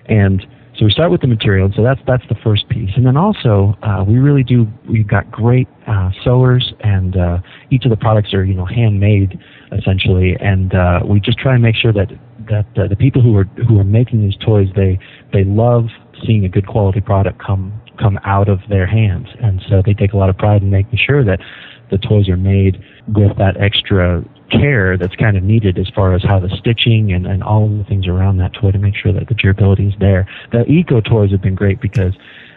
And 0.07 0.47
so 0.79 0.85
we 0.85 0.93
start 0.93 1.11
with 1.11 1.21
the 1.21 1.27
material, 1.27 1.67
and 1.67 1.75
so 1.75 1.83
that's 1.83 2.01
that's 2.07 2.23
the 2.29 2.37
first 2.37 2.69
piece. 2.69 2.91
And 2.95 3.05
then 3.05 3.17
also, 3.17 3.77
uh, 3.83 4.05
we 4.07 4.19
really 4.19 4.45
do. 4.45 4.69
We've 4.89 5.09
got 5.09 5.29
great 5.29 5.67
uh, 5.89 6.11
sewers, 6.23 6.73
and 6.81 7.17
uh, 7.17 7.39
each 7.71 7.85
of 7.85 7.91
the 7.91 7.97
products 7.97 8.33
are 8.33 8.45
you 8.45 8.55
know 8.55 8.65
handmade 8.65 9.41
essentially, 9.73 10.37
and 10.41 10.73
uh, 10.75 11.01
we 11.05 11.19
just 11.19 11.39
try 11.39 11.55
and 11.55 11.63
make 11.63 11.75
sure 11.75 11.93
that 11.93 12.13
that 12.49 12.67
uh, 12.79 12.87
the 12.87 12.95
people 12.95 13.21
who 13.21 13.37
are 13.37 13.45
who 13.67 13.81
are 13.81 13.85
making 13.85 14.21
these 14.21 14.37
toys 14.37 14.69
they 14.77 14.99
they 15.33 15.43
love 15.43 15.87
seeing 16.25 16.45
a 16.45 16.49
good 16.49 16.67
quality 16.69 17.01
product 17.01 17.43
come 17.45 17.73
come 17.99 18.17
out 18.25 18.49
of 18.49 18.61
their 18.69 18.87
hands, 18.87 19.27
and 19.43 19.61
so 19.69 19.83
they 19.85 19.95
take 19.95 20.13
a 20.13 20.17
lot 20.17 20.29
of 20.29 20.39
pride 20.39 20.63
in 20.63 20.71
making 20.71 20.99
sure 21.05 21.25
that 21.25 21.41
the 21.91 21.99
toys 21.99 22.29
are 22.29 22.37
made 22.37 22.83
with 23.09 23.37
that 23.39 23.57
extra 23.59 24.25
care 24.51 24.97
that's 24.97 25.15
kind 25.17 25.37
of 25.37 25.43
needed 25.43 25.79
as 25.79 25.89
far 25.95 26.15
as 26.15 26.23
how 26.23 26.41
the 26.41 26.49
stitching 26.59 27.13
and, 27.13 27.27
and 27.27 27.43
all 27.43 27.65
of 27.65 27.77
the 27.77 27.85
things 27.85 28.07
around 28.07 28.39
that 28.39 28.53
toy 28.55 28.71
to 28.71 28.79
make 28.79 28.95
sure 28.97 29.13
that 29.13 29.29
the 29.29 29.35
durability 29.35 29.89
is 29.89 29.95
there. 30.01 30.27
The 30.53 30.65
eco 30.65 31.01
toys 31.01 31.31
have 31.33 31.43
been 31.43 31.55
great 31.55 31.81
because 31.81 32.15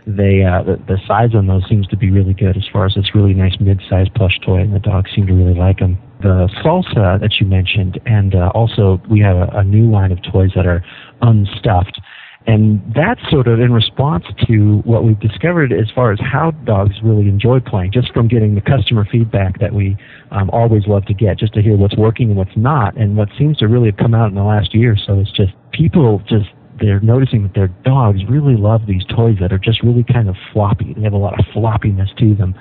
they 0.07 0.43
uh, 0.43 0.63
the, 0.63 0.77
the 0.87 0.97
size 1.07 1.35
on 1.35 1.47
those 1.47 1.63
seems 1.69 1.85
to 1.87 1.97
be 1.97 2.09
really 2.09 2.33
good 2.33 2.57
as 2.57 2.67
far 2.71 2.85
as 2.85 2.95
this 2.95 3.13
really 3.13 3.33
nice 3.33 3.55
mid-sized 3.59 4.13
plush 4.15 4.39
toy, 4.43 4.57
and 4.57 4.73
the 4.73 4.79
dogs 4.79 5.11
seem 5.13 5.27
to 5.27 5.33
really 5.33 5.53
like 5.53 5.79
them. 5.79 5.97
The 6.21 6.49
salsa 6.63 7.19
that 7.19 7.39
you 7.39 7.45
mentioned, 7.45 7.99
and 8.05 8.33
uh, 8.33 8.51
also 8.55 9.01
we 9.09 9.19
have 9.19 9.37
a, 9.37 9.47
a 9.57 9.63
new 9.63 9.91
line 9.91 10.11
of 10.11 10.19
toys 10.31 10.51
that 10.55 10.65
are 10.65 10.83
unstuffed 11.21 11.99
and 12.47 12.81
that's 12.95 13.21
sort 13.29 13.47
of 13.47 13.59
in 13.59 13.71
response 13.71 14.25
to 14.47 14.81
what 14.83 15.03
we've 15.03 15.19
discovered 15.19 15.71
as 15.71 15.89
far 15.93 16.11
as 16.11 16.19
how 16.19 16.51
dogs 16.65 16.95
really 17.03 17.27
enjoy 17.27 17.59
playing, 17.59 17.91
just 17.91 18.11
from 18.13 18.27
getting 18.27 18.55
the 18.55 18.61
customer 18.61 19.07
feedback 19.11 19.59
that 19.59 19.73
we 19.73 19.95
um, 20.31 20.49
always 20.49 20.87
love 20.87 21.05
to 21.05 21.13
get, 21.13 21.37
just 21.37 21.53
to 21.53 21.61
hear 21.61 21.77
what's 21.77 21.95
working 21.95 22.29
and 22.29 22.37
what's 22.37 22.55
not. 22.55 22.97
And 22.97 23.15
what 23.15 23.29
seems 23.37 23.57
to 23.57 23.67
really 23.67 23.89
have 23.91 23.97
come 23.97 24.15
out 24.15 24.29
in 24.29 24.35
the 24.35 24.43
last 24.43 24.73
year 24.73 24.93
or 24.93 24.97
so 24.97 25.19
is 25.19 25.31
just 25.35 25.53
people 25.71 26.21
just 26.27 26.47
they're 26.79 26.99
noticing 27.01 27.43
that 27.43 27.53
their 27.53 27.67
dogs 27.67 28.19
really 28.27 28.55
love 28.55 28.81
these 28.87 29.05
toys 29.05 29.37
that 29.39 29.53
are 29.53 29.59
just 29.59 29.83
really 29.83 30.03
kind 30.03 30.27
of 30.27 30.35
floppy. 30.51 30.93
They 30.95 31.03
have 31.03 31.13
a 31.13 31.17
lot 31.17 31.39
of 31.39 31.45
floppiness 31.53 32.15
to 32.17 32.33
them. 32.33 32.55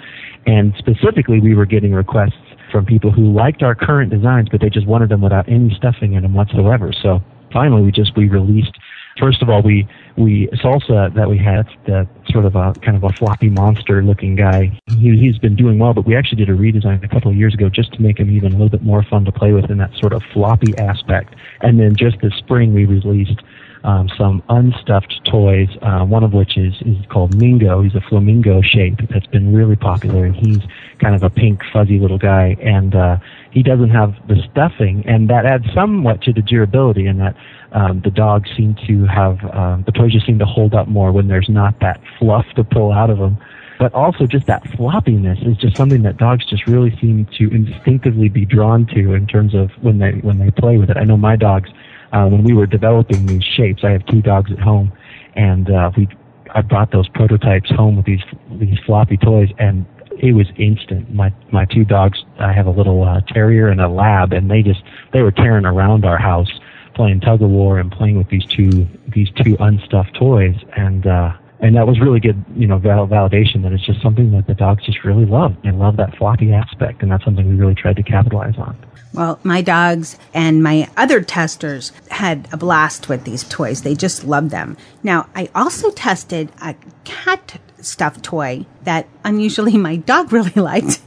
And 0.47 0.75
specifically, 0.79 1.41
we 1.41 1.55
were 1.55 1.65
getting 1.65 1.93
requests 1.93 2.35
from 2.71 2.85
people 2.85 3.11
who 3.11 3.33
liked 3.33 3.63
our 3.63 3.75
current 3.75 4.11
designs, 4.11 4.49
but 4.51 4.61
they 4.61 4.69
just 4.69 4.87
wanted 4.87 5.09
them 5.09 5.23
without 5.23 5.49
any 5.49 5.75
stuffing 5.75 6.13
in 6.13 6.23
them 6.23 6.35
whatsoever. 6.35 6.93
So 7.03 7.21
finally, 7.53 7.83
we 7.83 7.93
just 7.93 8.17
we 8.17 8.29
released. 8.29 8.77
First 9.21 9.43
of 9.43 9.51
all, 9.51 9.63
we 9.63 9.87
we 10.17 10.49
salsa 10.65 11.15
that 11.15 11.29
we 11.29 11.37
had 11.37 11.67
that 11.87 12.09
sort 12.31 12.47
of 12.47 12.57
a 12.57 12.75
kind 12.83 12.97
of 12.97 13.05
a 13.05 13.11
floppy 13.19 13.51
monster 13.51 14.03
looking 14.03 14.35
guy. 14.35 14.77
He, 14.87 15.17
he's 15.19 15.39
been 15.39 15.55
doing 15.55 15.79
well, 15.79 15.93
but 15.93 16.07
we 16.07 16.17
actually 16.17 16.45
did 16.45 16.49
a 16.49 16.57
redesign 16.57 17.05
a 17.05 17.09
couple 17.09 17.31
of 17.31 17.37
years 17.37 17.55
ago 17.55 17.69
just 17.69 17.93
to 17.93 18.03
make 18.03 18.19
him 18.19 18.35
even 18.35 18.53
a 18.53 18.57
little 18.57 18.71
bit 18.71 18.83
more 18.83 19.05
fun 19.05 19.25
to 19.27 19.33
play 19.33 19.53
with 19.53 19.71
in 19.71 19.79
that 19.79 19.91
sort 20.01 20.15
of 20.15 20.23
floppy 20.33 20.75
aspect. 20.79 21.35
And 21.61 21.79
then 21.79 21.97
just 21.97 22.17
this 22.23 22.33
spring, 22.39 22.73
we 22.73 22.87
released 22.87 23.41
um, 23.85 24.09
some 24.17 24.43
unstuffed 24.49 25.21
toys, 25.31 25.69
uh, 25.83 26.05
one 26.05 26.23
of 26.23 26.33
which 26.33 26.57
is, 26.57 26.75
is 26.83 26.97
called 27.09 27.35
Mingo. 27.35 27.83
He's 27.83 27.95
a 27.95 28.01
flamingo 28.01 28.61
shape 28.63 28.99
that's 29.11 29.27
been 29.27 29.55
really 29.55 29.77
popular, 29.77 30.25
and 30.25 30.37
he's 30.37 30.61
kind 30.99 31.15
of 31.15 31.23
a 31.23 31.31
pink, 31.31 31.63
fuzzy 31.73 31.99
little 31.99 32.19
guy, 32.19 32.57
and 32.63 32.95
uh, 32.95 33.17
he 33.51 33.63
doesn't 33.63 33.91
have 33.91 34.15
the 34.29 34.37
stuffing, 34.51 35.03
and 35.07 35.31
that 35.31 35.47
adds 35.47 35.65
somewhat 35.75 36.23
to 36.23 36.33
the 36.33 36.43
durability 36.43 37.07
in 37.07 37.19
that 37.19 37.35
um, 37.73 38.01
the 38.05 38.11
dogs 38.11 38.51
seem 38.57 38.75
to 38.87 39.07
have, 39.07 39.39
um, 39.55 39.83
the 39.87 39.93
toys 39.93 40.13
just 40.13 40.27
seem 40.27 40.39
to 40.39 40.47
hold 40.47 40.75
up 40.75 40.89
more 40.89 41.13
when 41.13 41.29
there's 41.29 41.49
not 41.49 41.79
that 41.81 42.01
fluff 42.19 42.47
to 42.57 42.65
pull 42.65 42.93
out 42.93 43.11
of 43.11 43.19
them 43.19 43.39
but 43.81 43.95
also 43.95 44.27
just 44.27 44.47
that 44.47 44.63
floppiness 44.65 45.41
is 45.51 45.57
just 45.57 45.75
something 45.75 46.03
that 46.03 46.19
dogs 46.19 46.45
just 46.45 46.67
really 46.67 46.95
seem 47.01 47.27
to 47.39 47.49
instinctively 47.51 48.29
be 48.29 48.45
drawn 48.45 48.85
to 48.85 49.15
in 49.15 49.27
terms 49.27 49.55
of 49.55 49.71
when 49.81 49.99
they 49.99 50.13
when 50.21 50.39
they 50.39 50.51
play 50.51 50.77
with 50.77 50.91
it. 50.91 50.99
I 50.99 51.05
know 51.05 51.17
my 51.17 51.35
dogs 51.35 51.71
uh, 52.13 52.27
when 52.27 52.45
we 52.45 52.53
were 52.53 52.67
developing 52.67 53.27
these 53.27 53.45
shapes. 53.45 53.85
I 53.85 53.91
have 53.91 54.05
two 54.07 54.23
dogs 54.23 54.51
at 54.53 54.59
home, 54.59 54.93
and 55.35 55.71
uh, 55.71 55.91
we 55.97 56.09
I 56.55 56.63
brought 56.63 56.91
those 56.91 57.09
prototypes 57.09 57.71
home 57.71 57.97
with 57.97 58.07
these 58.07 58.23
these 58.59 58.79
floppy 58.87 59.17
toys, 59.17 59.51
and 59.59 59.87
it 60.19 60.33
was 60.33 60.47
instant. 60.57 61.13
My 61.15 61.33
my 61.53 61.65
two 61.65 61.85
dogs, 61.85 62.25
I 62.39 62.53
have 62.53 62.67
a 62.67 62.71
little 62.71 63.05
uh, 63.05 63.21
terrier 63.29 63.69
and 63.69 63.81
a 63.81 63.89
lab, 63.89 64.33
and 64.33 64.51
they 64.51 64.63
just 64.63 64.83
they 65.13 65.23
were 65.23 65.33
tearing 65.33 65.65
around 65.65 66.05
our 66.05 66.19
house 66.19 66.51
playing 66.95 67.21
tug 67.21 67.41
of 67.41 67.49
war 67.49 67.79
and 67.79 67.91
playing 67.91 68.19
with 68.19 68.29
these 68.29 68.45
two 68.47 68.87
these 69.09 69.31
two 69.43 69.57
unstuffed 69.61 70.15
toys, 70.15 70.57
and 70.77 71.07
uh, 71.07 71.33
and 71.63 71.77
that 71.77 71.87
was 71.87 72.01
really 72.01 72.21
good, 72.21 72.43
you 72.57 72.67
know, 72.67 72.79
val- 72.79 73.07
validation 73.07 73.63
that 73.63 73.73
it's 73.73 73.85
just 73.85 74.01
something 74.03 74.33
that 74.33 74.47
the 74.47 74.55
dogs 74.55 74.85
just 74.85 75.05
really 75.05 75.27
love. 75.27 75.55
They 75.63 75.71
love 75.71 75.97
that 75.99 76.17
floppy 76.17 76.53
aspect, 76.53 77.03
and 77.03 77.11
that's 77.11 77.25
something 77.25 77.49
we 77.49 77.55
really 77.55 77.75
tried 77.75 77.97
to 77.97 78.03
capitalize 78.03 78.57
on. 78.57 78.77
Well, 79.13 79.41
my 79.43 79.61
dogs 79.61 80.17
and 80.33 80.63
my 80.63 80.89
other 80.97 81.21
testers 81.21 81.93
had 82.11 82.49
a 82.53 82.57
blast 82.57 83.09
with 83.09 83.25
these 83.25 83.45
toys. 83.45 83.83
They 83.83 83.95
just 83.95 84.25
loved 84.25 84.51
them. 84.51 84.77
Now, 85.03 85.29
I 85.35 85.51
also 85.55 85.91
tested 85.91 86.51
a 86.63 86.77
cat 87.05 87.61
stuffed 87.81 88.23
toy 88.23 88.67
that 88.85 89.09
unusually 89.25 89.77
my 89.77 89.97
dog 89.97 90.33
really 90.33 90.51
liked. 90.53 91.01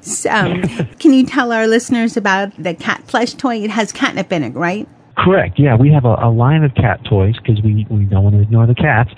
So, 0.00 0.30
can 0.98 1.12
you 1.12 1.24
tell 1.26 1.52
our 1.52 1.66
listeners 1.66 2.16
about 2.16 2.60
the 2.60 2.74
cat 2.74 3.04
plush 3.06 3.34
toy? 3.34 3.62
It 3.62 3.70
has 3.70 3.92
catnip 3.92 4.32
in 4.32 4.42
it, 4.42 4.54
right? 4.54 4.88
Correct. 5.16 5.58
Yeah, 5.58 5.76
we 5.76 5.92
have 5.92 6.04
a, 6.04 6.16
a 6.20 6.30
line 6.30 6.64
of 6.64 6.74
cat 6.74 7.04
toys 7.04 7.36
because 7.36 7.62
we 7.62 7.86
we 7.90 8.04
don't 8.04 8.24
want 8.24 8.36
to 8.36 8.42
ignore 8.42 8.66
the 8.66 8.74
cats, 8.74 9.10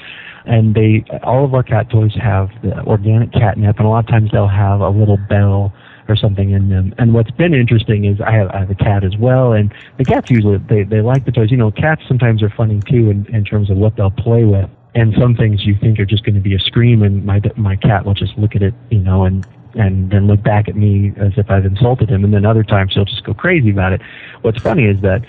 and 0.45 0.75
they 0.75 1.05
all 1.23 1.45
of 1.45 1.55
our 1.55 1.63
cat 1.63 1.91
toys 1.91 2.13
have 2.21 2.49
the 2.63 2.79
organic 2.85 3.33
catnip, 3.33 3.79
and 3.79 3.87
a 3.87 3.91
lot 3.91 4.05
of 4.05 4.09
times 4.09 4.31
they'll 4.33 4.49
have 4.49 4.81
a 4.81 4.89
little 4.89 5.17
bell 5.17 5.73
or 6.09 6.17
something 6.17 6.51
in 6.51 6.69
them. 6.69 6.95
And 6.99 7.15
what's 7.15 7.31
been 7.31 7.55
interesting 7.55 8.05
is 8.05 8.21
I 8.21 8.33
have, 8.33 8.49
I 8.51 8.61
have 8.61 8.71
a 8.71 8.75
cat 8.75 9.05
as 9.05 9.17
well, 9.17 9.53
and 9.53 9.73
the 9.99 10.05
cats 10.05 10.31
usually 10.31 10.59
they 10.59 10.83
they 10.83 11.01
like 11.01 11.25
the 11.25 11.33
toys. 11.33 11.51
You 11.51 11.57
know, 11.57 11.71
cats 11.71 12.03
sometimes 12.09 12.43
are 12.43 12.51
funny 12.51 12.83
too 12.91 13.11
in, 13.11 13.27
in 13.35 13.45
terms 13.45 13.71
of 13.71 13.77
what 13.77 13.97
they'll 13.97 14.11
play 14.11 14.45
with. 14.45 14.69
And 14.95 15.15
some 15.19 15.35
things 15.35 15.65
you 15.65 15.75
think 15.81 15.99
are 15.99 16.05
just 16.05 16.23
going 16.23 16.35
to 16.35 16.41
be 16.41 16.55
a 16.55 16.59
scream, 16.59 17.03
and 17.03 17.25
my 17.25 17.41
my 17.57 17.77
cat 17.77 18.05
will 18.05 18.15
just 18.15 18.37
look 18.37 18.55
at 18.55 18.63
it, 18.63 18.75
you 18.91 18.99
know, 18.99 19.25
and 19.25 19.45
and 19.75 20.11
then 20.11 20.27
look 20.27 20.43
back 20.43 20.69
at 20.69 20.77
me 20.77 21.13
as 21.17 21.33
if 21.37 21.51
I've 21.51 21.65
insulted 21.65 22.11
him. 22.11 22.25
And 22.25 22.35
then 22.35 22.45
other 22.45 22.63
times 22.63 22.93
he'll 22.93 23.07
just 23.07 23.25
go 23.25 23.33
crazy 23.33 23.71
about 23.71 23.95
it. 23.95 24.03
What's 24.43 24.59
funny 24.59 24.85
is 24.85 25.01
that 25.01 25.25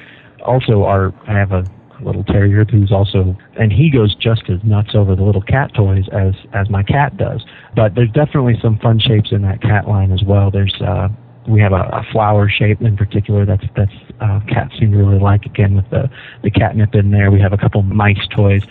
also 0.45 0.83
our 0.83 1.13
I 1.27 1.33
have 1.33 1.51
a 1.53 1.65
little 2.05 2.23
terrier 2.23 2.65
who's 2.65 2.91
also 2.91 3.35
and 3.59 3.71
he 3.71 3.89
goes 3.89 4.15
just 4.15 4.43
as 4.49 4.63
nuts 4.63 4.95
over 4.95 5.15
the 5.15 5.23
little 5.23 5.41
cat 5.41 5.73
toys 5.73 6.05
as 6.11 6.33
as 6.53 6.69
my 6.69 6.83
cat 6.83 7.17
does. 7.17 7.43
But 7.75 7.95
there's 7.95 8.11
definitely 8.11 8.57
some 8.61 8.77
fun 8.79 8.99
shapes 8.99 9.31
in 9.31 9.41
that 9.43 9.61
cat 9.61 9.87
line 9.87 10.11
as 10.11 10.23
well. 10.23 10.51
There's 10.51 10.75
uh 10.81 11.09
we 11.47 11.61
have 11.61 11.73
a, 11.73 11.83
a 11.91 12.05
flower 12.11 12.49
shape 12.49 12.81
in 12.81 12.95
particular 12.95 13.45
that's 13.45 13.65
that's 13.75 13.91
uh, 14.21 14.39
cats 14.47 14.73
seem 14.79 14.91
to 14.91 14.97
really 14.97 15.19
like 15.19 15.45
again 15.45 15.75
with 15.75 15.89
the 15.89 16.09
the 16.41 16.51
catnip 16.51 16.95
in 16.95 17.11
there. 17.11 17.31
We 17.31 17.41
have 17.41 17.53
a 17.53 17.57
couple 17.57 17.81
mice 17.81 18.27
toys 18.35 18.63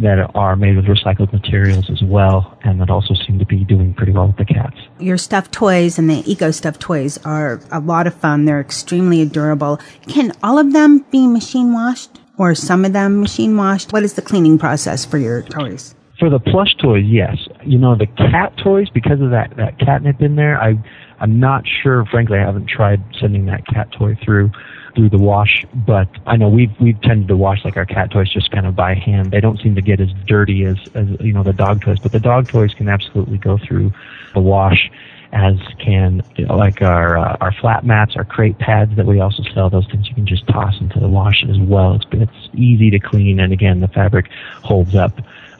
that 0.00 0.30
are 0.34 0.54
made 0.54 0.76
with 0.76 0.84
recycled 0.84 1.32
materials 1.32 1.90
as 1.90 2.02
well, 2.02 2.56
and 2.62 2.80
that 2.80 2.90
also 2.90 3.14
seem 3.14 3.38
to 3.38 3.46
be 3.46 3.64
doing 3.64 3.94
pretty 3.94 4.12
well 4.12 4.28
with 4.28 4.36
the 4.36 4.44
cats. 4.44 4.76
Your 5.00 5.16
stuffed 5.16 5.52
toys 5.52 5.98
and 5.98 6.08
the 6.08 6.22
eco 6.30 6.50
stuffed 6.50 6.80
toys 6.80 7.18
are 7.24 7.60
a 7.72 7.80
lot 7.80 8.06
of 8.06 8.14
fun. 8.14 8.44
They're 8.44 8.60
extremely 8.60 9.24
durable. 9.24 9.80
Can 10.06 10.32
all 10.42 10.58
of 10.58 10.72
them 10.72 11.04
be 11.10 11.26
machine 11.26 11.72
washed? 11.72 12.20
Or 12.38 12.54
some 12.54 12.84
of 12.84 12.92
them 12.92 13.20
machine 13.20 13.56
washed? 13.56 13.92
What 13.92 14.02
is 14.04 14.14
the 14.14 14.22
cleaning 14.22 14.58
process 14.58 15.04
for 15.04 15.18
your 15.18 15.42
toys? 15.42 15.94
For 16.18 16.30
the 16.30 16.40
plush 16.40 16.74
toys, 16.80 17.04
yes. 17.06 17.36
You 17.64 17.78
know, 17.78 17.94
the 17.94 18.06
cat 18.06 18.56
toys, 18.62 18.88
because 18.90 19.20
of 19.20 19.30
that, 19.30 19.56
that 19.56 19.78
catnip 19.78 20.20
in 20.20 20.36
there, 20.36 20.60
I, 20.60 20.74
I'm 21.20 21.38
not 21.38 21.64
sure, 21.82 22.04
frankly, 22.06 22.38
I 22.38 22.42
haven't 22.42 22.68
tried 22.68 23.02
sending 23.20 23.46
that 23.46 23.66
cat 23.66 23.92
toy 23.92 24.16
through 24.24 24.50
through 24.96 25.10
the 25.10 25.18
wash, 25.18 25.64
but 25.86 26.08
I 26.26 26.36
know 26.36 26.48
we've 26.48 26.72
we've 26.80 27.00
tended 27.02 27.28
to 27.28 27.36
wash 27.36 27.64
like 27.64 27.76
our 27.76 27.86
cat 27.86 28.10
toys 28.10 28.32
just 28.32 28.50
kind 28.50 28.66
of 28.66 28.74
by 28.74 28.94
hand. 28.94 29.30
They 29.30 29.40
don't 29.40 29.60
seem 29.60 29.76
to 29.76 29.82
get 29.82 30.00
as 30.00 30.08
dirty 30.26 30.64
as, 30.64 30.76
as 30.94 31.08
you 31.20 31.32
know 31.32 31.44
the 31.44 31.52
dog 31.52 31.82
toys, 31.82 32.00
but 32.00 32.10
the 32.10 32.18
dog 32.18 32.48
toys 32.48 32.74
can 32.74 32.88
absolutely 32.88 33.38
go 33.38 33.58
through 33.58 33.92
the 34.34 34.40
wash 34.40 34.90
as 35.32 35.56
can 35.78 36.22
you 36.36 36.46
know, 36.46 36.56
like 36.56 36.80
our 36.80 37.18
uh, 37.18 37.36
our 37.40 37.52
flat 37.52 37.84
mats, 37.84 38.14
our 38.16 38.24
crate 38.24 38.58
pads 38.58 38.96
that 38.96 39.06
we 39.06 39.20
also 39.20 39.42
sell. 39.54 39.68
Those 39.68 39.86
things 39.86 40.08
you 40.08 40.14
can 40.14 40.26
just 40.26 40.46
toss 40.46 40.80
into 40.80 40.98
the 40.98 41.08
wash 41.08 41.44
as 41.48 41.58
well. 41.58 41.94
It's 41.94 42.06
it's 42.12 42.54
easy 42.54 42.90
to 42.90 42.98
clean, 42.98 43.40
and 43.40 43.52
again, 43.52 43.80
the 43.80 43.88
fabric 43.88 44.30
holds 44.62 44.94
up 44.94 45.12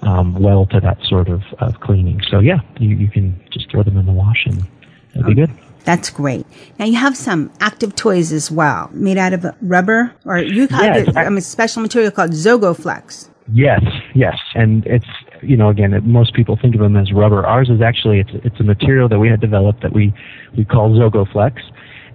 um, 0.03 0.35
well 0.35 0.67
to 0.67 0.81
that 0.81 1.03
sort 1.05 1.29
of, 1.29 1.43
of 1.59 1.81
cleaning. 1.81 2.21
So 2.31 2.41
yeah, 2.41 2.61
you, 2.79 2.97
you 2.97 3.09
can 3.09 3.39
just 3.51 3.71
throw 3.71 3.83
them 3.83 3.97
in 3.97 4.07
the 4.07 4.13
wash, 4.13 4.47
and 4.47 4.67
it'll 5.15 5.25
be 5.25 5.35
good. 5.35 5.51
That's 5.85 6.11
great. 6.11 6.47
Now 6.79 6.85
you 6.85 6.97
have 6.97 7.17
some 7.17 7.51
active 7.61 7.95
toys 7.95 8.33
as 8.33 8.51
well, 8.51 8.91
made 8.93 9.17
out 9.17 9.33
of 9.33 9.47
rubber, 9.63 10.13
or 10.25 10.39
you 10.39 10.69
have 10.69 11.09
a 11.17 11.41
special 11.41 11.83
material 11.83 12.11
called 12.11 12.33
Zogoflex. 12.33 13.31
Yes, 13.53 13.83
yes, 14.15 14.37
and 14.55 14.87
it's 14.87 15.07
you 15.42 15.57
know 15.57 15.68
again 15.68 15.92
it, 15.92 16.04
most 16.04 16.35
people 16.35 16.57
think 16.57 16.75
of 16.75 16.80
them 16.80 16.97
as 16.97 17.12
rubber. 17.12 17.47
Ours 17.47 17.68
is 17.68 17.80
actually 17.80 18.21
it's 18.21 18.30
it's 18.45 18.61
a 18.61 18.64
material 18.64 19.09
that 19.09 19.18
we 19.18 19.28
had 19.28 19.40
developed 19.40 19.83
that 19.83 19.92
we 19.92 20.12
we 20.57 20.64
call 20.64 20.90
Zogoflex, 20.90 21.61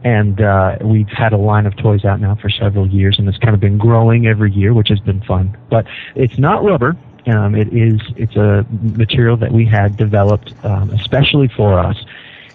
and 0.04 0.42
uh, 0.42 0.78
we've 0.82 1.10
had 1.10 1.34
a 1.34 1.38
line 1.38 1.66
of 1.66 1.76
toys 1.78 2.06
out 2.06 2.20
now 2.20 2.36
for 2.36 2.50
several 2.50 2.88
years, 2.88 3.18
and 3.20 3.28
it's 3.28 3.38
kind 3.38 3.54
of 3.54 3.60
been 3.60 3.78
growing 3.78 4.28
every 4.28 4.52
year, 4.52 4.74
which 4.74 4.90
has 4.90 5.00
been 5.00 5.22
fun. 5.22 5.58
But 5.70 5.86
it's 6.16 6.38
not 6.38 6.64
rubber. 6.64 6.96
Um, 7.26 7.56
it 7.56 7.74
is 7.74 8.02
it's 8.18 8.36
a 8.36 8.66
material 8.82 9.38
that 9.38 9.52
we 9.52 9.66
had 9.66 9.96
developed 9.96 10.54
um, 10.66 10.90
especially 10.90 11.48
for 11.48 11.80
us 11.80 11.98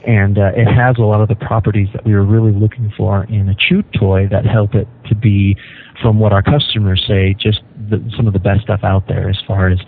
and 0.08 0.38
uh, 0.38 0.52
it 0.54 0.66
has 0.66 0.96
a 0.96 1.02
lot 1.02 1.20
of 1.20 1.28
the 1.28 1.34
properties 1.34 1.88
that 1.92 2.04
we 2.04 2.14
were 2.14 2.25
really 2.25 2.52
looking 2.52 2.90
for 2.96 3.25
in 3.25 3.48
a 3.48 3.54
chew 3.54 3.82
toy 3.98 4.26
that 4.28 4.46
help 4.46 4.75
it 4.75 4.88
to 5.06 5.14
be, 5.14 5.56
from 6.00 6.18
what 6.18 6.32
our 6.32 6.42
customers 6.42 7.04
say, 7.06 7.34
just 7.34 7.60
the, 7.90 8.02
some 8.16 8.26
of 8.26 8.32
the 8.32 8.38
best 8.38 8.62
stuff 8.62 8.84
out 8.84 9.08
there 9.08 9.28
as 9.28 9.38
far 9.46 9.68
as 9.68 9.78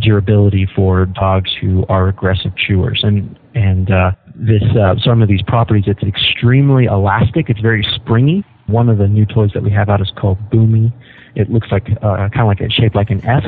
durability 0.00 0.68
for 0.74 1.06
dogs 1.06 1.50
who 1.60 1.84
are 1.88 2.08
aggressive 2.08 2.52
chewers. 2.56 3.00
And 3.02 3.38
and 3.54 3.90
uh, 3.90 4.12
this 4.34 4.62
uh, 4.76 4.94
some 5.04 5.22
of 5.22 5.28
these 5.28 5.42
properties, 5.42 5.84
it's 5.86 6.02
extremely 6.02 6.84
elastic. 6.84 7.48
It's 7.48 7.60
very 7.60 7.86
springy. 7.94 8.44
One 8.66 8.88
of 8.88 8.98
the 8.98 9.08
new 9.08 9.26
toys 9.26 9.50
that 9.54 9.62
we 9.62 9.70
have 9.70 9.88
out 9.88 10.00
is 10.00 10.12
called 10.16 10.38
Boomy. 10.50 10.92
It 11.34 11.50
looks 11.50 11.68
like 11.70 11.88
uh, 12.02 12.28
kind 12.28 12.40
of 12.40 12.46
like 12.46 12.60
it's 12.60 12.74
shaped 12.74 12.94
like 12.94 13.10
an 13.10 13.24
S, 13.24 13.44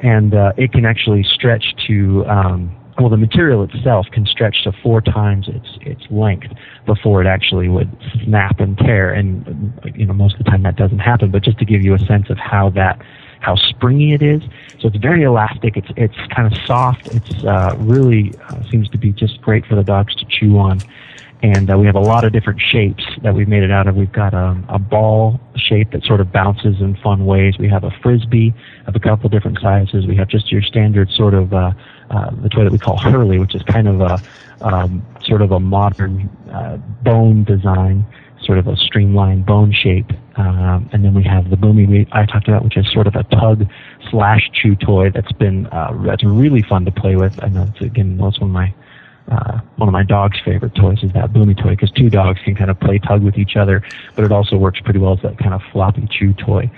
and 0.00 0.34
uh, 0.34 0.52
it 0.56 0.72
can 0.72 0.84
actually 0.84 1.24
stretch 1.24 1.74
to 1.86 2.24
um, 2.26 2.74
well, 2.98 3.10
the 3.10 3.16
material 3.16 3.62
itself 3.62 4.06
can 4.12 4.26
stretch 4.26 4.64
to 4.64 4.72
four 4.82 5.00
times 5.00 5.48
its 5.48 5.68
its 5.82 6.02
length 6.10 6.48
before 6.84 7.22
it 7.22 7.26
actually 7.26 7.68
would 7.68 7.88
snap 8.24 8.58
and 8.58 8.76
tear. 8.78 9.12
And 9.12 9.72
you 9.94 10.06
know, 10.06 10.12
most 10.14 10.34
of 10.34 10.44
the 10.44 10.50
time 10.50 10.62
that 10.64 10.76
doesn't 10.76 10.98
happen. 10.98 11.30
But 11.30 11.44
just 11.44 11.58
to 11.58 11.64
give 11.64 11.82
you 11.82 11.94
a 11.94 11.98
sense 11.98 12.28
of 12.28 12.38
how 12.38 12.70
that 12.70 13.00
how 13.40 13.56
springy 13.56 14.12
it 14.12 14.22
is, 14.22 14.42
so 14.80 14.88
it's 14.88 14.96
very 14.96 15.22
elastic. 15.22 15.76
It's 15.76 15.88
it's 15.96 16.16
kind 16.34 16.52
of 16.52 16.58
soft. 16.66 17.06
It's 17.08 17.44
uh, 17.44 17.74
really 17.78 18.34
uh, 18.48 18.62
seems 18.70 18.88
to 18.90 18.98
be 18.98 19.12
just 19.12 19.40
great 19.42 19.66
for 19.66 19.74
the 19.74 19.84
dogs 19.84 20.14
to 20.16 20.24
chew 20.26 20.58
on. 20.58 20.80
And 21.40 21.70
uh, 21.70 21.78
we 21.78 21.86
have 21.86 21.94
a 21.94 22.00
lot 22.00 22.24
of 22.24 22.32
different 22.32 22.60
shapes 22.60 23.04
that 23.22 23.32
we've 23.32 23.46
made 23.46 23.62
it 23.62 23.70
out 23.70 23.86
of. 23.86 23.94
We've 23.94 24.10
got 24.10 24.34
a, 24.34 24.60
a 24.68 24.78
ball 24.78 25.38
shape 25.54 25.92
that 25.92 26.02
sort 26.02 26.20
of 26.20 26.32
bounces 26.32 26.80
in 26.80 26.96
fun 26.96 27.26
ways. 27.26 27.58
We 27.58 27.68
have 27.68 27.84
a 27.84 27.92
frisbee 28.02 28.52
of 28.86 28.96
a 28.96 28.98
couple 28.98 29.28
different 29.28 29.60
sizes. 29.60 30.04
We 30.04 30.16
have 30.16 30.26
just 30.26 30.50
your 30.50 30.62
standard 30.62 31.10
sort 31.10 31.34
of 31.34 31.54
uh, 31.54 31.72
uh, 32.10 32.30
the 32.42 32.48
toy 32.48 32.64
that 32.64 32.72
we 32.72 32.78
call 32.78 32.96
Hurley, 32.96 33.38
which 33.38 33.54
is 33.54 33.62
kind 33.62 33.86
of 33.86 34.00
a 34.00 34.20
um, 34.62 35.06
sort 35.22 35.42
of 35.42 35.52
a 35.52 35.60
modern 35.60 36.28
uh, 36.50 36.76
bone 37.02 37.44
design, 37.44 38.04
sort 38.48 38.58
of 38.58 38.66
a 38.66 38.76
streamlined 38.76 39.44
bone 39.44 39.72
shape. 39.72 40.10
Um, 40.36 40.88
and 40.92 41.04
then 41.04 41.12
we 41.12 41.22
have 41.24 41.50
the 41.50 41.56
Boomy 41.56 41.86
we, 41.86 42.08
I 42.12 42.24
talked 42.24 42.48
about, 42.48 42.64
which 42.64 42.78
is 42.78 42.90
sort 42.90 43.06
of 43.06 43.14
a 43.14 43.22
tug 43.24 43.66
slash 44.10 44.50
chew 44.54 44.74
toy 44.74 45.10
that's 45.10 45.32
been 45.32 45.66
uh, 45.66 45.92
that's 46.06 46.24
really 46.24 46.62
fun 46.62 46.86
to 46.86 46.90
play 46.90 47.14
with. 47.14 47.38
I 47.44 47.48
know 47.48 47.66
it's, 47.68 47.80
again 47.82 48.16
that's 48.16 48.40
one 48.40 48.48
of 48.50 48.54
my 48.54 48.74
uh, 49.30 49.60
one 49.76 49.88
of 49.88 49.92
my 49.92 50.02
dog's 50.02 50.38
favorite 50.42 50.74
toys 50.74 51.02
is 51.02 51.12
that 51.12 51.30
Boomy 51.34 51.62
toy 51.62 51.70
because 51.70 51.90
two 51.90 52.08
dogs 52.08 52.40
can 52.42 52.54
kind 52.54 52.70
of 52.70 52.80
play 52.80 52.98
tug 52.98 53.22
with 53.22 53.36
each 53.36 53.56
other, 53.56 53.82
but 54.16 54.24
it 54.24 54.32
also 54.32 54.56
works 54.56 54.80
pretty 54.80 54.98
well 54.98 55.12
as 55.12 55.20
that 55.22 55.36
kind 55.38 55.52
of 55.52 55.60
floppy 55.70 56.08
chew 56.10 56.32
toy. 56.32 56.70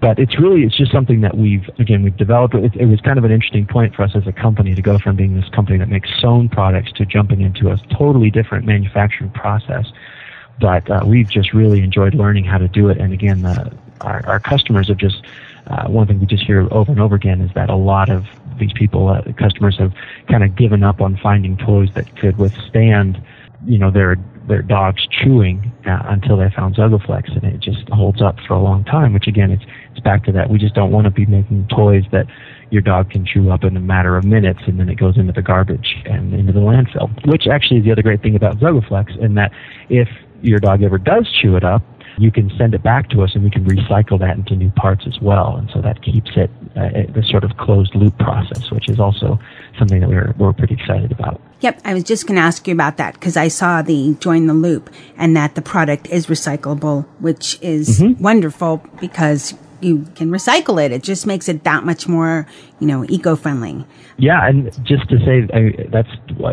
But 0.00 0.18
it's 0.18 0.38
really 0.38 0.62
it's 0.62 0.78
just 0.78 0.92
something 0.92 1.20
that 1.20 1.36
we've 1.36 1.68
again 1.78 2.02
we've 2.04 2.16
developed. 2.16 2.54
It, 2.54 2.74
it 2.76 2.86
was 2.86 3.00
kind 3.02 3.18
of 3.18 3.24
an 3.24 3.32
interesting 3.32 3.66
point 3.66 3.94
for 3.94 4.04
us 4.04 4.12
as 4.14 4.26
a 4.26 4.32
company 4.32 4.74
to 4.74 4.80
go 4.80 4.98
from 4.98 5.16
being 5.16 5.34
this 5.38 5.50
company 5.50 5.76
that 5.76 5.90
makes 5.90 6.08
sewn 6.22 6.48
products 6.48 6.92
to 6.92 7.04
jumping 7.04 7.42
into 7.42 7.68
a 7.68 7.76
totally 7.98 8.30
different 8.30 8.64
manufacturing 8.64 9.30
process. 9.30 9.86
But 10.60 10.90
uh, 10.90 11.02
we've 11.06 11.28
just 11.28 11.52
really 11.52 11.80
enjoyed 11.80 12.14
learning 12.14 12.44
how 12.44 12.58
to 12.58 12.68
do 12.68 12.88
it. 12.88 12.98
And 12.98 13.12
again, 13.12 13.42
the, 13.42 13.72
our, 14.00 14.24
our 14.26 14.40
customers 14.40 14.88
have 14.88 14.96
just 14.96 15.24
uh, 15.68 15.86
one 15.88 16.06
thing 16.06 16.18
we 16.18 16.26
just 16.26 16.44
hear 16.44 16.66
over 16.72 16.90
and 16.90 17.00
over 17.00 17.14
again 17.14 17.40
is 17.40 17.52
that 17.54 17.68
a 17.68 17.76
lot 17.76 18.08
of 18.08 18.26
these 18.58 18.72
people, 18.72 19.08
uh, 19.08 19.22
customers, 19.36 19.78
have 19.78 19.92
kind 20.28 20.42
of 20.42 20.56
given 20.56 20.82
up 20.82 21.00
on 21.00 21.16
finding 21.16 21.56
toys 21.56 21.90
that 21.94 22.16
could 22.16 22.38
withstand, 22.38 23.22
you 23.64 23.78
know, 23.78 23.90
their 23.90 24.16
their 24.46 24.62
dogs 24.62 25.06
chewing 25.10 25.70
uh, 25.84 26.02
until 26.06 26.38
they 26.38 26.48
found 26.48 26.74
Zogoflex, 26.74 27.30
and 27.36 27.44
it 27.44 27.60
just 27.60 27.86
holds 27.90 28.22
up 28.22 28.40
for 28.46 28.54
a 28.54 28.58
long 28.62 28.82
time. 28.84 29.12
Which 29.12 29.26
again, 29.26 29.50
it's 29.50 29.64
it's 29.90 30.00
back 30.00 30.24
to 30.24 30.32
that. 30.32 30.48
We 30.48 30.58
just 30.58 30.74
don't 30.74 30.90
want 30.90 31.04
to 31.04 31.10
be 31.10 31.26
making 31.26 31.68
toys 31.68 32.04
that 32.12 32.26
your 32.70 32.82
dog 32.82 33.10
can 33.10 33.26
chew 33.26 33.50
up 33.50 33.62
in 33.62 33.76
a 33.76 33.80
matter 33.80 34.16
of 34.16 34.24
minutes, 34.24 34.60
and 34.66 34.80
then 34.80 34.88
it 34.88 34.96
goes 34.96 35.18
into 35.18 35.32
the 35.32 35.42
garbage 35.42 35.96
and 36.06 36.32
into 36.32 36.52
the 36.52 36.60
landfill. 36.60 37.10
Which 37.26 37.46
actually 37.46 37.80
is 37.80 37.84
the 37.84 37.92
other 37.92 38.02
great 38.02 38.22
thing 38.22 38.36
about 38.36 38.58
Zogoflex, 38.58 39.18
in 39.18 39.34
that 39.34 39.52
if 39.90 40.08
your 40.42 40.58
dog 40.58 40.82
ever 40.82 40.98
does 40.98 41.30
chew 41.40 41.56
it 41.56 41.64
up, 41.64 41.82
you 42.18 42.32
can 42.32 42.50
send 42.58 42.74
it 42.74 42.82
back 42.82 43.08
to 43.10 43.22
us 43.22 43.30
and 43.34 43.44
we 43.44 43.50
can 43.50 43.64
recycle 43.64 44.18
that 44.18 44.36
into 44.36 44.56
new 44.56 44.70
parts 44.70 45.04
as 45.06 45.20
well. 45.20 45.56
And 45.56 45.70
so 45.72 45.80
that 45.80 46.02
keeps 46.02 46.30
it 46.36 46.50
uh, 46.76 47.12
this 47.12 47.28
sort 47.28 47.44
of 47.44 47.56
closed 47.56 47.94
loop 47.94 48.18
process, 48.18 48.70
which 48.72 48.88
is 48.88 48.98
also 48.98 49.38
something 49.78 50.00
that 50.00 50.08
we're, 50.08 50.34
we're 50.36 50.52
pretty 50.52 50.74
excited 50.74 51.12
about. 51.12 51.40
Yep, 51.60 51.80
I 51.84 51.94
was 51.94 52.04
just 52.04 52.26
going 52.26 52.36
to 52.36 52.42
ask 52.42 52.66
you 52.66 52.74
about 52.74 52.96
that 52.96 53.14
because 53.14 53.36
I 53.36 53.48
saw 53.48 53.82
the 53.82 54.16
join 54.20 54.46
the 54.46 54.54
loop 54.54 54.90
and 55.16 55.36
that 55.36 55.54
the 55.54 55.62
product 55.62 56.08
is 56.08 56.26
recyclable, 56.26 57.06
which 57.20 57.58
is 57.62 58.00
mm-hmm. 58.00 58.20
wonderful 58.22 58.82
because 59.00 59.54
you 59.80 60.04
can 60.16 60.30
recycle 60.30 60.84
it. 60.84 60.90
It 60.90 61.04
just 61.04 61.26
makes 61.26 61.48
it 61.48 61.62
that 61.64 61.84
much 61.84 62.08
more, 62.08 62.46
you 62.80 62.86
know, 62.86 63.04
eco-friendly. 63.08 63.86
Yeah, 64.16 64.48
and 64.48 64.72
just 64.84 65.08
to 65.10 65.18
say, 65.18 65.46
I, 65.54 65.86
that's 65.90 66.08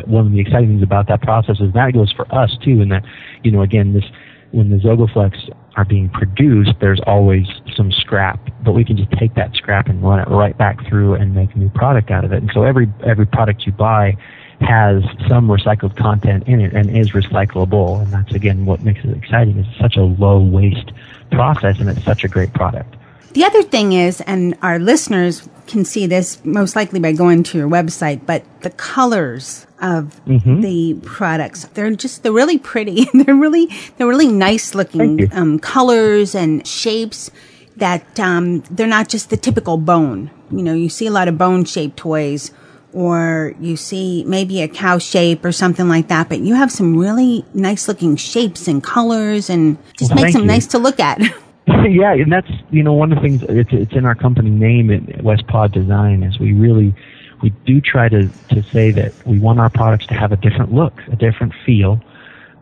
one 0.05 0.27
of 0.27 0.31
the 0.31 0.39
exciting 0.39 0.69
things 0.69 0.83
about 0.83 1.07
that 1.07 1.23
process 1.23 1.59
is 1.59 1.73
that 1.73 1.93
goes 1.93 2.11
for 2.11 2.31
us 2.33 2.55
too, 2.63 2.81
and 2.81 2.91
that, 2.91 3.03
you 3.45 3.51
know, 3.51 3.61
again, 3.61 3.93
this 3.93 4.05
when 4.51 4.69
the 4.69 4.77
Zogoflex 4.77 5.53
are 5.75 5.85
being 5.85 6.09
produced, 6.09 6.71
there's 6.79 7.01
always 7.05 7.45
some 7.75 7.91
scrap, 7.91 8.39
but 8.63 8.71
we 8.71 8.85
can 8.85 8.95
just 8.95 9.11
take 9.11 9.35
that 9.35 9.53
scrap 9.53 9.87
and 9.87 10.01
run 10.01 10.19
it 10.19 10.27
right 10.29 10.57
back 10.57 10.87
through 10.87 11.15
and 11.15 11.35
make 11.35 11.53
a 11.53 11.57
new 11.57 11.69
product 11.69 12.09
out 12.09 12.23
of 12.23 12.31
it. 12.31 12.41
And 12.41 12.51
so 12.53 12.63
every 12.63 12.91
every 13.05 13.25
product 13.25 13.65
you 13.65 13.73
buy 13.73 14.15
has 14.61 15.03
some 15.27 15.49
recycled 15.49 15.97
content 15.97 16.47
in 16.47 16.61
it 16.61 16.73
and 16.73 16.89
is 16.97 17.11
recyclable. 17.11 18.01
And 18.01 18.13
that's 18.13 18.33
again 18.33 18.65
what 18.65 18.81
makes 18.81 19.03
it 19.03 19.15
exciting. 19.15 19.57
It's 19.59 19.79
such 19.79 19.97
a 19.97 20.03
low 20.03 20.39
waste 20.39 20.91
process 21.31 21.79
and 21.79 21.89
it's 21.89 22.03
such 22.03 22.23
a 22.23 22.27
great 22.27 22.53
product. 22.53 22.94
The 23.35 23.43
other 23.43 23.63
thing 23.63 23.91
is, 23.91 24.21
and 24.21 24.57
our 24.61 24.79
listeners 24.79 25.49
can 25.67 25.83
see 25.83 26.07
this 26.07 26.43
most 26.45 26.73
likely 26.73 27.01
by 27.01 27.11
going 27.11 27.43
to 27.43 27.57
your 27.57 27.67
website, 27.67 28.25
but 28.25 28.45
the 28.61 28.69
colors 28.69 29.67
of 29.81 30.21
mm-hmm. 30.25 30.61
the 30.61 30.93
products, 31.03 31.65
they're 31.73 31.93
just, 31.97 32.23
they're 32.23 32.31
really 32.31 32.57
pretty. 32.57 33.09
they're 33.13 33.35
really, 33.35 33.67
they're 33.97 34.07
really 34.07 34.29
nice 34.29 34.73
looking 34.73 35.33
um, 35.33 35.59
colors 35.59 36.33
and 36.33 36.65
shapes 36.65 37.29
that 37.75 38.17
um, 38.21 38.61
they're 38.71 38.87
not 38.87 39.09
just 39.09 39.29
the 39.29 39.35
typical 39.35 39.75
bone. 39.75 40.31
You 40.49 40.63
know, 40.63 40.73
you 40.73 40.87
see 40.87 41.05
a 41.05 41.11
lot 41.11 41.27
of 41.27 41.37
bone 41.37 41.65
shaped 41.65 41.97
toys 41.97 42.51
or 42.93 43.53
you 43.59 43.75
see 43.75 44.23
maybe 44.25 44.61
a 44.61 44.69
cow 44.69 44.97
shape 44.97 45.43
or 45.43 45.51
something 45.51 45.89
like 45.89 46.07
that, 46.07 46.29
but 46.29 46.39
you 46.39 46.55
have 46.55 46.71
some 46.71 46.95
really 46.95 47.43
nice 47.53 47.89
looking 47.89 48.15
shapes 48.15 48.69
and 48.69 48.81
colors 48.81 49.49
and 49.49 49.77
just 49.97 50.15
well, 50.15 50.23
makes 50.23 50.31
them 50.31 50.43
you. 50.43 50.47
nice 50.47 50.67
to 50.67 50.77
look 50.77 51.01
at. 51.01 51.19
yeah, 51.89 52.13
and 52.13 52.31
that's 52.31 52.51
you 52.71 52.83
know 52.83 52.93
one 52.93 53.11
of 53.11 53.17
the 53.17 53.21
things 53.21 53.41
it's 53.49 53.69
it's 53.71 53.93
in 53.93 54.05
our 54.05 54.15
company 54.15 54.49
name 54.49 54.91
at 54.91 55.23
West 55.23 55.47
Paw 55.47 55.67
Design 55.67 56.23
is 56.23 56.39
we 56.39 56.53
really 56.53 56.95
we 57.41 57.49
do 57.65 57.81
try 57.81 58.09
to 58.09 58.29
to 58.49 58.63
say 58.73 58.91
that 58.91 59.13
we 59.25 59.39
want 59.39 59.59
our 59.59 59.69
products 59.69 60.05
to 60.07 60.13
have 60.13 60.31
a 60.31 60.37
different 60.37 60.73
look, 60.73 60.93
a 61.11 61.15
different 61.15 61.53
feel, 61.65 61.99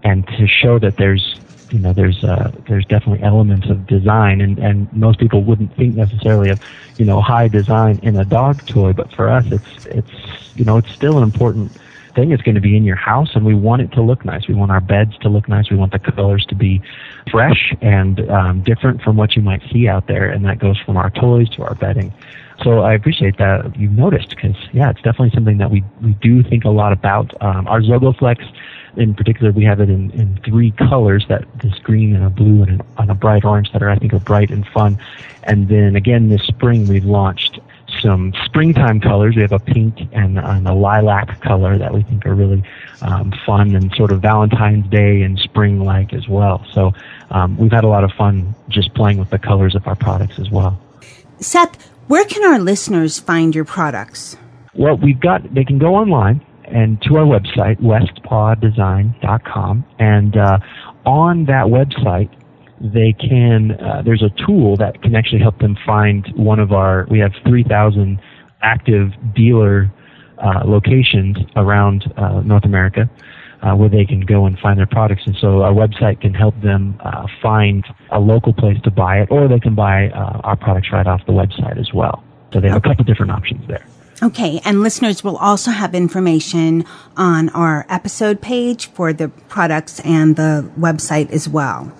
and 0.03 0.25
to 0.27 0.47
show 0.47 0.79
that 0.79 0.95
there's 0.97 1.39
you 1.69 1.79
know 1.79 1.93
there's 1.93 2.23
uh, 2.23 2.51
there's 2.67 2.85
definitely 2.85 3.23
elements 3.23 3.69
of 3.69 3.87
design 3.87 4.41
and 4.41 4.59
and 4.59 4.91
most 4.93 5.19
people 5.19 5.43
wouldn't 5.43 5.75
think 5.75 5.95
necessarily 5.95 6.49
of 6.49 6.59
you 6.97 7.05
know 7.05 7.21
high 7.21 7.47
design 7.47 7.99
in 8.03 8.15
a 8.15 8.25
dog 8.25 8.65
toy, 8.67 8.93
but 8.93 9.11
for 9.13 9.29
us 9.29 9.45
it's 9.51 9.85
it's 9.85 10.53
you 10.55 10.63
know 10.63 10.77
it's 10.77 10.91
still 10.93 11.17
an 11.17 11.23
important 11.23 11.71
thing 12.15 12.31
is 12.31 12.41
going 12.41 12.55
to 12.55 12.61
be 12.61 12.77
in 12.77 12.83
your 12.83 12.95
house, 12.95 13.29
and 13.35 13.45
we 13.45 13.55
want 13.55 13.81
it 13.81 13.91
to 13.93 14.01
look 14.01 14.23
nice. 14.23 14.47
We 14.47 14.53
want 14.53 14.71
our 14.71 14.81
beds 14.81 15.17
to 15.21 15.29
look 15.29 15.49
nice. 15.49 15.69
We 15.69 15.77
want 15.77 15.91
the 15.91 15.99
colors 15.99 16.45
to 16.49 16.55
be 16.55 16.81
fresh 17.31 17.73
and 17.81 18.29
um, 18.29 18.61
different 18.63 19.01
from 19.01 19.15
what 19.15 19.35
you 19.35 19.41
might 19.41 19.61
see 19.71 19.87
out 19.87 20.07
there, 20.07 20.29
and 20.29 20.45
that 20.45 20.59
goes 20.59 20.77
from 20.79 20.97
our 20.97 21.09
toys 21.09 21.49
to 21.51 21.63
our 21.63 21.75
bedding. 21.75 22.13
So 22.63 22.79
I 22.79 22.93
appreciate 22.93 23.37
that 23.37 23.75
you've 23.77 23.91
noticed 23.91 24.29
because 24.29 24.55
yeah, 24.71 24.89
it's 24.89 25.01
definitely 25.01 25.31
something 25.31 25.57
that 25.57 25.71
we 25.71 25.83
we 26.01 26.13
do 26.21 26.43
think 26.43 26.65
a 26.65 26.69
lot 26.69 26.93
about. 26.93 27.33
Um, 27.41 27.67
our 27.67 27.81
Zogoflex, 27.81 28.45
in 28.95 29.15
particular, 29.15 29.51
we 29.51 29.63
have 29.63 29.79
it 29.79 29.89
in, 29.89 30.11
in 30.11 30.39
three 30.45 30.71
colors: 30.71 31.25
that 31.29 31.45
this 31.59 31.77
green 31.79 32.15
and 32.15 32.25
a 32.25 32.29
blue 32.29 32.61
and, 32.61 32.79
an, 32.79 32.81
and 32.97 33.11
a 33.11 33.15
bright 33.15 33.43
orange 33.43 33.71
that 33.73 33.81
are 33.81 33.89
I 33.89 33.97
think 33.97 34.13
are 34.13 34.19
bright 34.19 34.51
and 34.51 34.65
fun. 34.67 34.97
And 35.43 35.67
then 35.67 35.95
again 35.95 36.29
this 36.29 36.43
spring 36.43 36.87
we've 36.87 37.05
launched 37.05 37.59
some 38.01 38.33
springtime 38.45 38.99
colors. 38.99 39.35
We 39.35 39.41
have 39.41 39.51
a 39.51 39.59
pink 39.59 39.97
and, 40.11 40.39
and 40.39 40.67
a 40.67 40.73
lilac 40.73 41.41
color 41.41 41.77
that 41.77 41.93
we 41.93 42.03
think 42.03 42.25
are 42.25 42.35
really 42.35 42.63
um, 43.01 43.33
fun 43.45 43.75
and 43.75 43.93
sort 43.95 44.11
of 44.11 44.21
Valentine's 44.21 44.89
Day 44.89 45.21
and 45.21 45.37
spring-like 45.39 46.13
as 46.13 46.27
well. 46.27 46.65
So 46.73 46.93
um, 47.31 47.57
we've 47.57 47.71
had 47.71 47.83
a 47.83 47.87
lot 47.87 48.03
of 48.03 48.11
fun 48.11 48.55
just 48.69 48.93
playing 48.93 49.17
with 49.17 49.29
the 49.29 49.39
colors 49.39 49.75
of 49.75 49.87
our 49.87 49.95
products 49.95 50.39
as 50.39 50.49
well. 50.49 50.79
Seth, 51.39 51.89
where 52.07 52.25
can 52.25 52.43
our 52.43 52.59
listeners 52.59 53.19
find 53.19 53.55
your 53.55 53.65
products? 53.65 54.37
Well, 54.75 54.97
we've 54.97 55.19
got, 55.19 55.53
they 55.53 55.63
can 55.63 55.77
go 55.77 55.95
online 55.95 56.43
and 56.65 57.01
to 57.03 57.17
our 57.17 57.25
website, 57.25 57.79
westpawdesign.com. 57.81 59.85
And 59.99 60.37
uh, 60.37 60.57
on 61.05 61.45
that 61.45 61.67
website, 61.67 62.29
they 62.79 63.13
can, 63.13 63.71
uh, 63.71 64.01
there's 64.03 64.23
a 64.23 64.29
tool 64.45 64.75
that 64.77 65.01
can 65.01 65.15
actually 65.15 65.41
help 65.41 65.59
them 65.59 65.77
find 65.85 66.27
one 66.35 66.59
of 66.59 66.71
our, 66.71 67.07
we 67.09 67.19
have 67.19 67.31
3,000 67.45 68.19
active 68.61 69.11
dealer 69.35 69.91
uh, 70.37 70.63
locations 70.65 71.37
around 71.55 72.11
uh, 72.17 72.41
North 72.41 72.65
America 72.65 73.09
uh, 73.63 73.73
where 73.75 73.89
they 73.89 74.05
can 74.05 74.21
go 74.21 74.45
and 74.45 74.59
find 74.59 74.77
their 74.77 74.87
products. 74.87 75.23
And 75.25 75.35
so 75.37 75.61
our 75.61 75.71
website 75.71 76.21
can 76.21 76.33
help 76.33 76.59
them 76.61 76.99
uh, 76.99 77.27
find 77.41 77.85
a 78.11 78.19
local 78.19 78.53
place 78.53 78.77
to 78.83 78.91
buy 78.91 79.21
it, 79.21 79.29
or 79.31 79.47
they 79.47 79.59
can 79.59 79.73
buy 79.73 80.09
uh, 80.09 80.41
our 80.43 80.57
products 80.57 80.89
right 80.91 81.07
off 81.07 81.25
the 81.25 81.31
website 81.31 81.79
as 81.79 81.93
well. 81.93 82.23
So 82.51 82.59
they 82.59 82.67
have 82.67 82.77
okay. 82.77 82.89
a 82.89 82.93
couple 82.93 83.05
different 83.05 83.31
options 83.31 83.65
there. 83.67 83.85
Okay, 84.21 84.61
and 84.63 84.81
listeners 84.81 85.23
will 85.23 85.37
also 85.37 85.71
have 85.71 85.95
information 85.95 86.85
on 87.17 87.49
our 87.49 87.85
episode 87.89 88.41
page 88.41 88.87
for 88.87 89.11
the 89.11 89.29
products 89.49 89.99
and 90.01 90.35
the 90.35 90.69
website 90.77 91.31
as 91.31 91.49
well. 91.49 91.91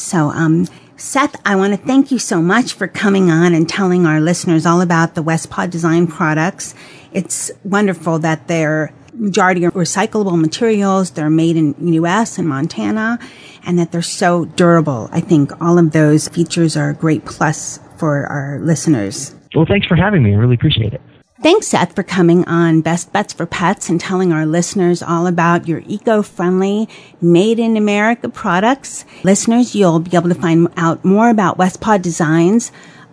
So, 0.00 0.30
um, 0.30 0.66
Seth, 0.96 1.36
I 1.46 1.56
want 1.56 1.72
to 1.72 1.86
thank 1.86 2.10
you 2.10 2.18
so 2.18 2.42
much 2.42 2.72
for 2.72 2.88
coming 2.88 3.30
on 3.30 3.54
and 3.54 3.68
telling 3.68 4.06
our 4.06 4.20
listeners 4.20 4.66
all 4.66 4.80
about 4.80 5.14
the 5.14 5.22
West 5.22 5.50
Westpod 5.50 5.70
Design 5.70 6.06
products. 6.06 6.74
It's 7.12 7.50
wonderful 7.64 8.18
that 8.20 8.48
they're 8.48 8.92
majority 9.14 9.66
are 9.66 9.70
recyclable 9.70 10.40
materials. 10.40 11.10
They're 11.10 11.30
made 11.30 11.56
in 11.56 11.74
U.S. 11.94 12.38
and 12.38 12.48
Montana, 12.48 13.18
and 13.64 13.78
that 13.78 13.92
they're 13.92 14.02
so 14.02 14.46
durable. 14.46 15.08
I 15.12 15.20
think 15.20 15.52
all 15.60 15.78
of 15.78 15.92
those 15.92 16.28
features 16.28 16.76
are 16.76 16.90
a 16.90 16.94
great 16.94 17.24
plus 17.24 17.78
for 17.96 18.26
our 18.26 18.58
listeners. 18.60 19.34
Well, 19.54 19.66
thanks 19.66 19.86
for 19.86 19.96
having 19.96 20.22
me. 20.22 20.32
I 20.32 20.36
really 20.36 20.54
appreciate 20.54 20.94
it. 20.94 21.00
Thanks, 21.42 21.68
Seth, 21.68 21.94
for 21.94 22.02
coming 22.02 22.44
on 22.44 22.82
Best 22.82 23.14
Bets 23.14 23.32
for 23.32 23.46
Pets 23.46 23.88
and 23.88 23.98
telling 23.98 24.30
our 24.30 24.44
listeners 24.44 25.02
all 25.02 25.26
about 25.26 25.66
your 25.66 25.82
eco-friendly, 25.86 26.86
made 27.22 27.58
in 27.58 27.78
America 27.78 28.28
products. 28.28 29.06
Listeners, 29.24 29.74
you'll 29.74 30.00
be 30.00 30.14
able 30.14 30.28
to 30.28 30.34
find 30.34 30.68
out 30.76 31.02
more 31.02 31.30
about 31.30 31.56
West 31.56 31.80
Paw 31.80 31.96
Designs 31.96 32.70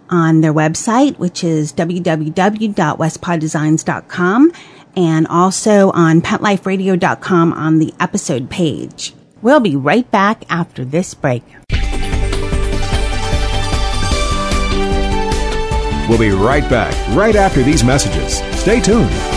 on 0.09 0.41
their 0.41 0.53
website, 0.53 1.17
which 1.17 1.41
is 1.41 1.71
www.westpawdesigns.com 1.71 4.51
and 4.97 5.25
also 5.27 5.91
on 5.91 6.21
petliferadio.com 6.21 7.53
on 7.53 7.79
the 7.79 7.93
episode 7.97 8.49
page. 8.49 9.13
We'll 9.41 9.61
be 9.61 9.77
right 9.77 10.11
back 10.11 10.43
after 10.49 10.83
this 10.83 11.13
break. 11.13 11.43
We'll 16.07 16.19
be 16.19 16.31
right 16.31 16.67
back, 16.69 16.93
right 17.15 17.35
after 17.35 17.63
these 17.63 17.83
messages. 17.83 18.37
Stay 18.59 18.79
tuned. 18.79 19.36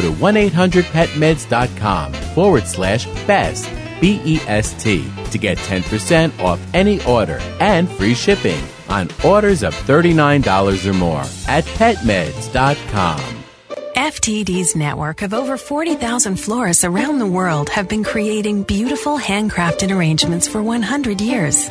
to 0.00 0.10
1-800-PetMeds.com 0.10 2.12
forward 2.12 2.66
slash 2.66 3.06
BEST, 3.26 3.70
B-E-S-T, 4.00 5.12
to 5.30 5.38
get 5.38 5.58
10% 5.58 6.40
off 6.40 6.60
any 6.74 7.04
order 7.04 7.38
and 7.60 7.88
free 7.88 8.14
shipping 8.14 8.62
on 8.88 9.08
orders 9.24 9.62
of 9.62 9.74
$39 9.74 10.86
or 10.86 10.92
more 10.92 11.24
at 11.48 11.64
PetMeds.com. 11.64 13.36
FTD's 13.96 14.76
network 14.76 15.22
of 15.22 15.32
over 15.32 15.56
40,000 15.56 16.36
florists 16.36 16.84
around 16.84 17.18
the 17.18 17.26
world 17.26 17.70
have 17.70 17.88
been 17.88 18.04
creating 18.04 18.62
beautiful 18.62 19.18
handcrafted 19.18 19.90
arrangements 19.90 20.46
for 20.46 20.62
100 20.62 21.22
years. 21.22 21.70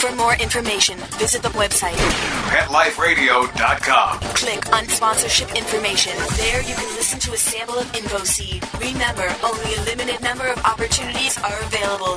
For 0.00 0.14
more 0.16 0.32
information, 0.36 0.96
visit 1.18 1.42
the 1.42 1.50
website 1.50 1.92
PetLifeRadio.com. 2.48 4.20
Click 4.34 4.72
on 4.74 4.88
sponsorship 4.88 5.54
information. 5.54 6.14
There 6.38 6.62
you 6.62 6.74
can 6.74 6.96
listen 6.96 7.20
to 7.20 7.34
a 7.34 7.36
sample 7.36 7.74
of 7.74 7.84
InfoSeed. 7.92 8.62
Remember, 8.80 9.28
only 9.44 9.74
a 9.74 9.82
limited 9.82 10.22
number 10.22 10.46
of 10.46 10.56
opportunities 10.64 11.36
are 11.42 11.60
available. 11.64 12.14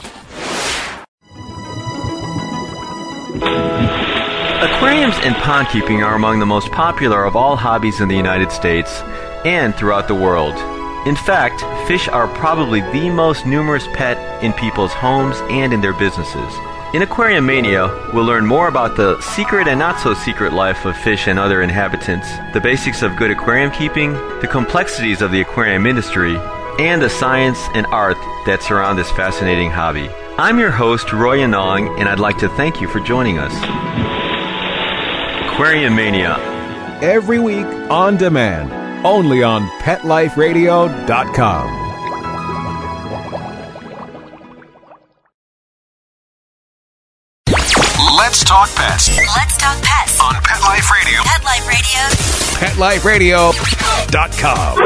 Aquariums 4.64 5.16
and 5.26 5.36
pond 5.36 5.68
keeping 5.68 6.04
are 6.04 6.16
among 6.16 6.40
the 6.40 6.46
most 6.46 6.72
popular 6.72 7.26
of 7.26 7.36
all 7.36 7.58
hobbies 7.58 8.00
in 8.00 8.08
the 8.08 8.16
United 8.16 8.50
States 8.54 9.02
and 9.44 9.76
throughout 9.76 10.08
the 10.08 10.16
world. 10.16 10.56
In 11.06 11.18
fact, 11.18 11.60
fish 11.86 12.08
are 12.08 12.30
probably 12.30 12.80
the 12.80 13.10
most 13.10 13.46
numerous 13.46 13.88
pet 13.88 14.42
in 14.42 14.54
people's 14.54 14.94
homes 14.94 15.36
and 15.50 15.74
in 15.74 15.82
their 15.82 15.92
businesses. 15.92 16.54
In 16.94 17.02
Aquarium 17.02 17.46
Mania, 17.48 17.88
we'll 18.14 18.24
learn 18.24 18.46
more 18.46 18.68
about 18.68 18.96
the 18.96 19.20
secret 19.20 19.68
and 19.68 19.80
not 19.80 20.00
so 20.00 20.14
secret 20.14 20.54
life 20.54 20.86
of 20.86 20.96
fish 20.96 21.28
and 21.28 21.40
other 21.40 21.64
inhabitants, 21.64 22.28
the 22.54 22.62
basics 22.62 23.02
of 23.02 23.16
good 23.16 23.32
aquarium 23.32 23.72
keeping, 23.72 24.14
the 24.42 24.48
complexities 24.48 25.24
of 25.24 25.32
the 25.32 25.42
aquarium 25.42 25.88
industry, 25.88 26.38
and 26.78 27.02
the 27.02 27.10
science 27.10 27.58
and 27.74 27.88
art 27.88 28.18
that 28.46 28.62
surround 28.62 29.00
this 29.00 29.10
fascinating 29.14 29.72
hobby. 29.72 30.08
I'm 30.38 30.60
your 30.60 30.70
host, 30.70 31.12
Roy 31.12 31.40
Anong, 31.40 32.00
and 32.00 32.08
I'd 32.08 32.20
like 32.20 32.38
to 32.38 32.50
thank 32.50 32.80
you 32.80 32.88
for 32.88 33.00
joining 33.00 33.40
us. 33.40 33.56
Aquarium 35.50 35.96
Mania. 35.96 36.38
Every 37.02 37.40
week 37.40 37.66
on 37.90 38.18
demand, 38.18 38.72
only 39.04 39.42
on 39.42 39.68
PetLifeRadio.com. 39.80 41.83
talk 48.54 48.70
pets 48.76 49.10
Let's 49.18 49.58
talk 49.58 49.82
pets 49.82 50.22
on 50.22 50.36
Pet 50.44 50.62
Life 50.62 50.92
Radio. 50.92 51.24
Pet 51.24 51.44
Life 51.44 51.66
Radio. 53.04 53.50
PetLifeRadio.com. 53.50 54.78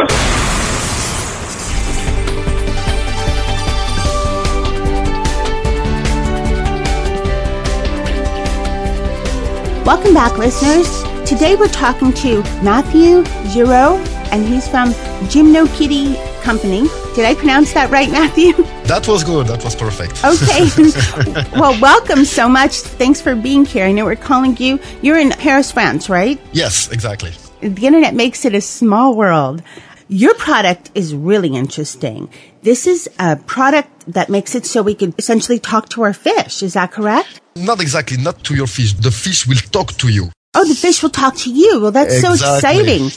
Welcome 9.85 10.13
back, 10.13 10.37
listeners. 10.37 11.03
Today 11.29 11.57
we're 11.57 11.67
talking 11.67 12.13
to 12.13 12.41
Matthew 12.63 13.25
Giraud, 13.51 13.99
and 14.31 14.47
he's 14.47 14.65
from 14.69 14.91
Gymno 15.27 15.67
Kitty 15.75 16.15
Company. 16.41 16.87
Did 17.17 17.25
I 17.25 17.33
pronounce 17.33 17.73
that 17.73 17.89
right, 17.89 18.11
Matthew? 18.11 18.53
That 18.87 19.07
was 19.07 19.23
good. 19.23 19.47
That 19.47 19.63
was 19.63 19.75
perfect. 19.75 20.23
Okay. 20.23 20.69
well, 21.59 21.75
welcome 21.81 22.23
so 22.25 22.47
much. 22.47 22.73
Thanks 23.01 23.19
for 23.19 23.35
being 23.35 23.65
here. 23.65 23.85
I 23.85 23.91
know 23.91 24.05
we're 24.05 24.15
calling 24.15 24.55
you. 24.57 24.79
You're 25.01 25.17
in 25.17 25.31
Paris, 25.31 25.71
France, 25.71 26.09
right? 26.09 26.39
yes, 26.53 26.89
exactly. 26.91 27.33
The 27.61 27.87
internet 27.87 28.13
makes 28.13 28.45
it 28.45 28.53
a 28.53 28.61
small 28.61 29.15
world. 29.15 29.63
Your 30.07 30.35
product 30.35 30.91
is 30.93 31.15
really 31.15 31.55
interesting. 31.55 32.29
This 32.61 32.85
is 32.85 33.09
a 33.17 33.35
product 33.35 33.89
that 34.13 34.29
makes 34.29 34.53
it 34.53 34.67
so 34.67 34.83
we 34.83 34.93
can 34.93 35.15
essentially 35.17 35.57
talk 35.57 35.89
to 35.89 36.03
our 36.03 36.13
fish. 36.13 36.61
Is 36.61 36.73
that 36.73 36.91
correct? 36.91 37.41
Not 37.55 37.81
exactly, 37.81 38.17
not 38.17 38.43
to 38.43 38.53
your 38.53 38.67
fish. 38.67 38.93
The 38.93 39.11
fish 39.11 39.47
will 39.47 39.63
talk 39.71 39.93
to 39.97 40.07
you. 40.07 40.29
Oh, 40.53 40.65
the 40.65 40.75
fish 40.75 41.01
will 41.01 41.09
talk 41.09 41.35
to 41.37 41.51
you. 41.51 41.81
Well, 41.81 41.91
that's 41.91 42.21
so 42.21 42.33
exciting. 42.33 43.09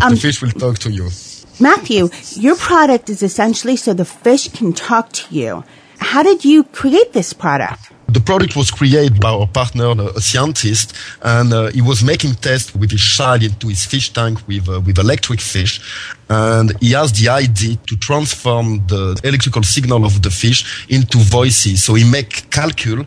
Um, 0.00 0.14
the 0.14 0.20
fish 0.20 0.40
will 0.40 0.50
talk 0.50 0.78
to 0.78 0.90
you. 0.90 1.10
Matthew, 1.60 2.08
your 2.32 2.56
product 2.56 3.08
is 3.08 3.22
essentially 3.22 3.76
so 3.76 3.94
the 3.94 4.04
fish 4.04 4.48
can 4.48 4.72
talk 4.72 5.12
to 5.12 5.34
you. 5.34 5.64
How 5.98 6.22
did 6.22 6.44
you 6.44 6.64
create 6.64 7.12
this 7.12 7.32
product? 7.32 7.92
The 8.08 8.20
product 8.20 8.54
was 8.54 8.70
created 8.70 9.20
by 9.20 9.30
our 9.30 9.46
partner, 9.46 9.94
a 10.16 10.20
scientist, 10.20 10.94
and 11.22 11.52
uh, 11.52 11.70
he 11.70 11.80
was 11.80 12.02
making 12.04 12.34
tests 12.34 12.74
with 12.74 12.90
his 12.90 13.00
child 13.00 13.42
into 13.42 13.68
his 13.68 13.84
fish 13.84 14.12
tank 14.12 14.46
with 14.46 14.68
uh, 14.68 14.80
with 14.80 14.98
electric 14.98 15.40
fish, 15.40 15.80
and 16.28 16.76
he 16.80 16.92
has 16.92 17.12
the 17.12 17.28
idea 17.28 17.76
to 17.88 17.96
transform 17.96 18.86
the 18.86 19.18
electrical 19.24 19.62
signal 19.62 20.04
of 20.04 20.22
the 20.22 20.30
fish 20.30 20.86
into 20.88 21.18
voices. 21.18 21.82
So 21.84 21.94
he 21.94 22.04
make 22.08 22.50
calcul 22.50 23.06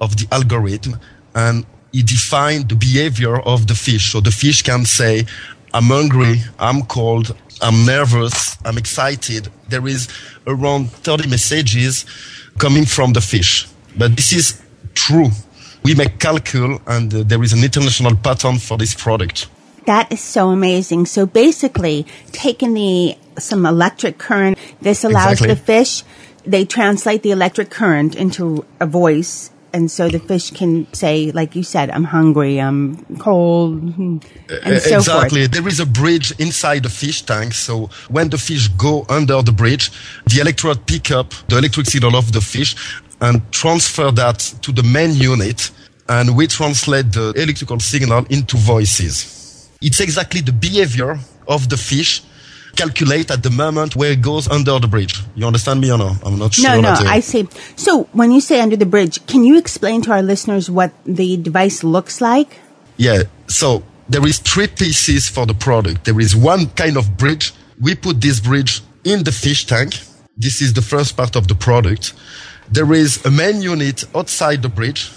of 0.00 0.16
the 0.16 0.26
algorithm, 0.30 0.98
and 1.34 1.64
he 1.92 2.02
defined 2.02 2.68
the 2.68 2.76
behavior 2.76 3.40
of 3.40 3.66
the 3.66 3.74
fish. 3.74 4.12
So 4.12 4.20
the 4.20 4.30
fish 4.30 4.62
can 4.62 4.84
say, 4.84 5.26
"I'm 5.74 5.84
hungry," 5.84 6.42
"I'm 6.58 6.82
cold," 6.82 7.34
"I'm 7.60 7.84
nervous," 7.84 8.56
"I'm 8.64 8.78
excited." 8.78 9.48
There 9.68 9.86
is 9.86 10.08
around 10.46 10.90
30 10.90 11.28
messages 11.28 12.04
coming 12.58 12.86
from 12.86 13.12
the 13.12 13.20
fish. 13.20 13.68
But 13.96 14.16
this 14.16 14.32
is 14.32 14.60
true. 14.94 15.30
We 15.82 15.94
make 15.94 16.18
calcul 16.18 16.80
and 16.86 17.14
uh, 17.14 17.22
there 17.24 17.42
is 17.42 17.52
an 17.52 17.62
international 17.62 18.16
pattern 18.16 18.58
for 18.58 18.76
this 18.78 18.94
product. 18.94 19.48
That 19.86 20.12
is 20.12 20.20
so 20.20 20.50
amazing. 20.50 21.06
So 21.06 21.24
basically, 21.26 22.04
taking 22.32 22.74
the 22.74 23.16
some 23.38 23.64
electric 23.64 24.18
current, 24.18 24.58
this 24.82 25.04
allows 25.04 25.32
Exactly. 25.40 25.54
the 25.54 25.56
fish. 25.56 26.02
They 26.44 26.64
translate 26.64 27.22
the 27.22 27.30
electric 27.30 27.70
current 27.70 28.14
into 28.14 28.64
a 28.80 28.86
voice, 28.86 29.50
and 29.72 29.90
so 29.90 30.08
the 30.08 30.18
fish 30.18 30.50
can 30.50 30.86
say, 30.92 31.30
like 31.32 31.54
you 31.54 31.62
said, 31.62 31.90
"I'm 31.90 32.04
hungry," 32.04 32.60
"I'm 32.60 32.96
cold," 33.18 33.82
and 33.98 34.22
so 34.82 34.96
exactly. 34.96 35.42
forth. 35.42 35.52
There 35.52 35.68
is 35.68 35.80
a 35.80 35.86
bridge 35.86 36.32
inside 36.38 36.82
the 36.82 36.88
fish 36.88 37.22
tank. 37.22 37.54
So 37.54 37.90
when 38.08 38.30
the 38.30 38.38
fish 38.38 38.68
go 38.68 39.04
under 39.08 39.42
the 39.42 39.52
bridge, 39.52 39.90
the 40.26 40.40
electrode 40.40 40.86
pick 40.86 41.10
up 41.10 41.34
the 41.48 41.58
electric 41.58 41.86
signal 41.86 42.16
of 42.16 42.32
the 42.32 42.40
fish 42.40 42.76
and 43.20 43.42
transfer 43.52 44.10
that 44.12 44.38
to 44.62 44.72
the 44.72 44.82
main 44.82 45.14
unit. 45.14 45.70
And 46.10 46.34
we 46.36 46.46
translate 46.46 47.12
the 47.12 47.34
electrical 47.36 47.78
signal 47.80 48.24
into 48.30 48.56
voices. 48.56 49.68
It's 49.82 50.00
exactly 50.00 50.40
the 50.40 50.52
behavior 50.52 51.18
of 51.46 51.68
the 51.68 51.76
fish 51.76 52.22
calculate 52.78 53.30
at 53.30 53.42
the 53.42 53.50
moment 53.50 53.96
where 53.96 54.12
it 54.12 54.22
goes 54.22 54.46
under 54.48 54.78
the 54.78 54.86
bridge. 54.86 55.20
You 55.34 55.46
understand 55.46 55.80
me 55.80 55.90
or 55.90 55.98
no? 55.98 56.12
I'm 56.24 56.38
not 56.38 56.54
sure. 56.54 56.70
No, 56.70 56.80
no, 56.80 56.90
uh, 56.90 57.02
I 57.06 57.20
see. 57.20 57.48
So 57.74 58.04
when 58.12 58.30
you 58.30 58.40
say 58.40 58.60
under 58.60 58.76
the 58.76 58.86
bridge, 58.86 59.24
can 59.26 59.42
you 59.42 59.58
explain 59.58 60.00
to 60.02 60.12
our 60.12 60.22
listeners 60.22 60.70
what 60.70 60.92
the 61.04 61.36
device 61.36 61.82
looks 61.82 62.20
like? 62.20 62.60
Yeah. 62.96 63.24
So 63.48 63.82
there 64.08 64.24
is 64.24 64.38
three 64.38 64.68
pieces 64.68 65.28
for 65.28 65.44
the 65.44 65.54
product. 65.54 66.04
There 66.04 66.20
is 66.20 66.36
one 66.36 66.66
kind 66.70 66.96
of 66.96 67.16
bridge. 67.16 67.52
We 67.80 67.96
put 67.96 68.20
this 68.20 68.38
bridge 68.38 68.80
in 69.02 69.24
the 69.24 69.32
fish 69.32 69.66
tank. 69.66 69.98
This 70.36 70.62
is 70.62 70.72
the 70.72 70.82
first 70.82 71.16
part 71.16 71.34
of 71.34 71.48
the 71.48 71.56
product. 71.56 72.14
There 72.70 72.92
is 72.92 73.24
a 73.26 73.30
main 73.30 73.60
unit 73.60 74.04
outside 74.14 74.62
the 74.62 74.68
bridge 74.68 75.10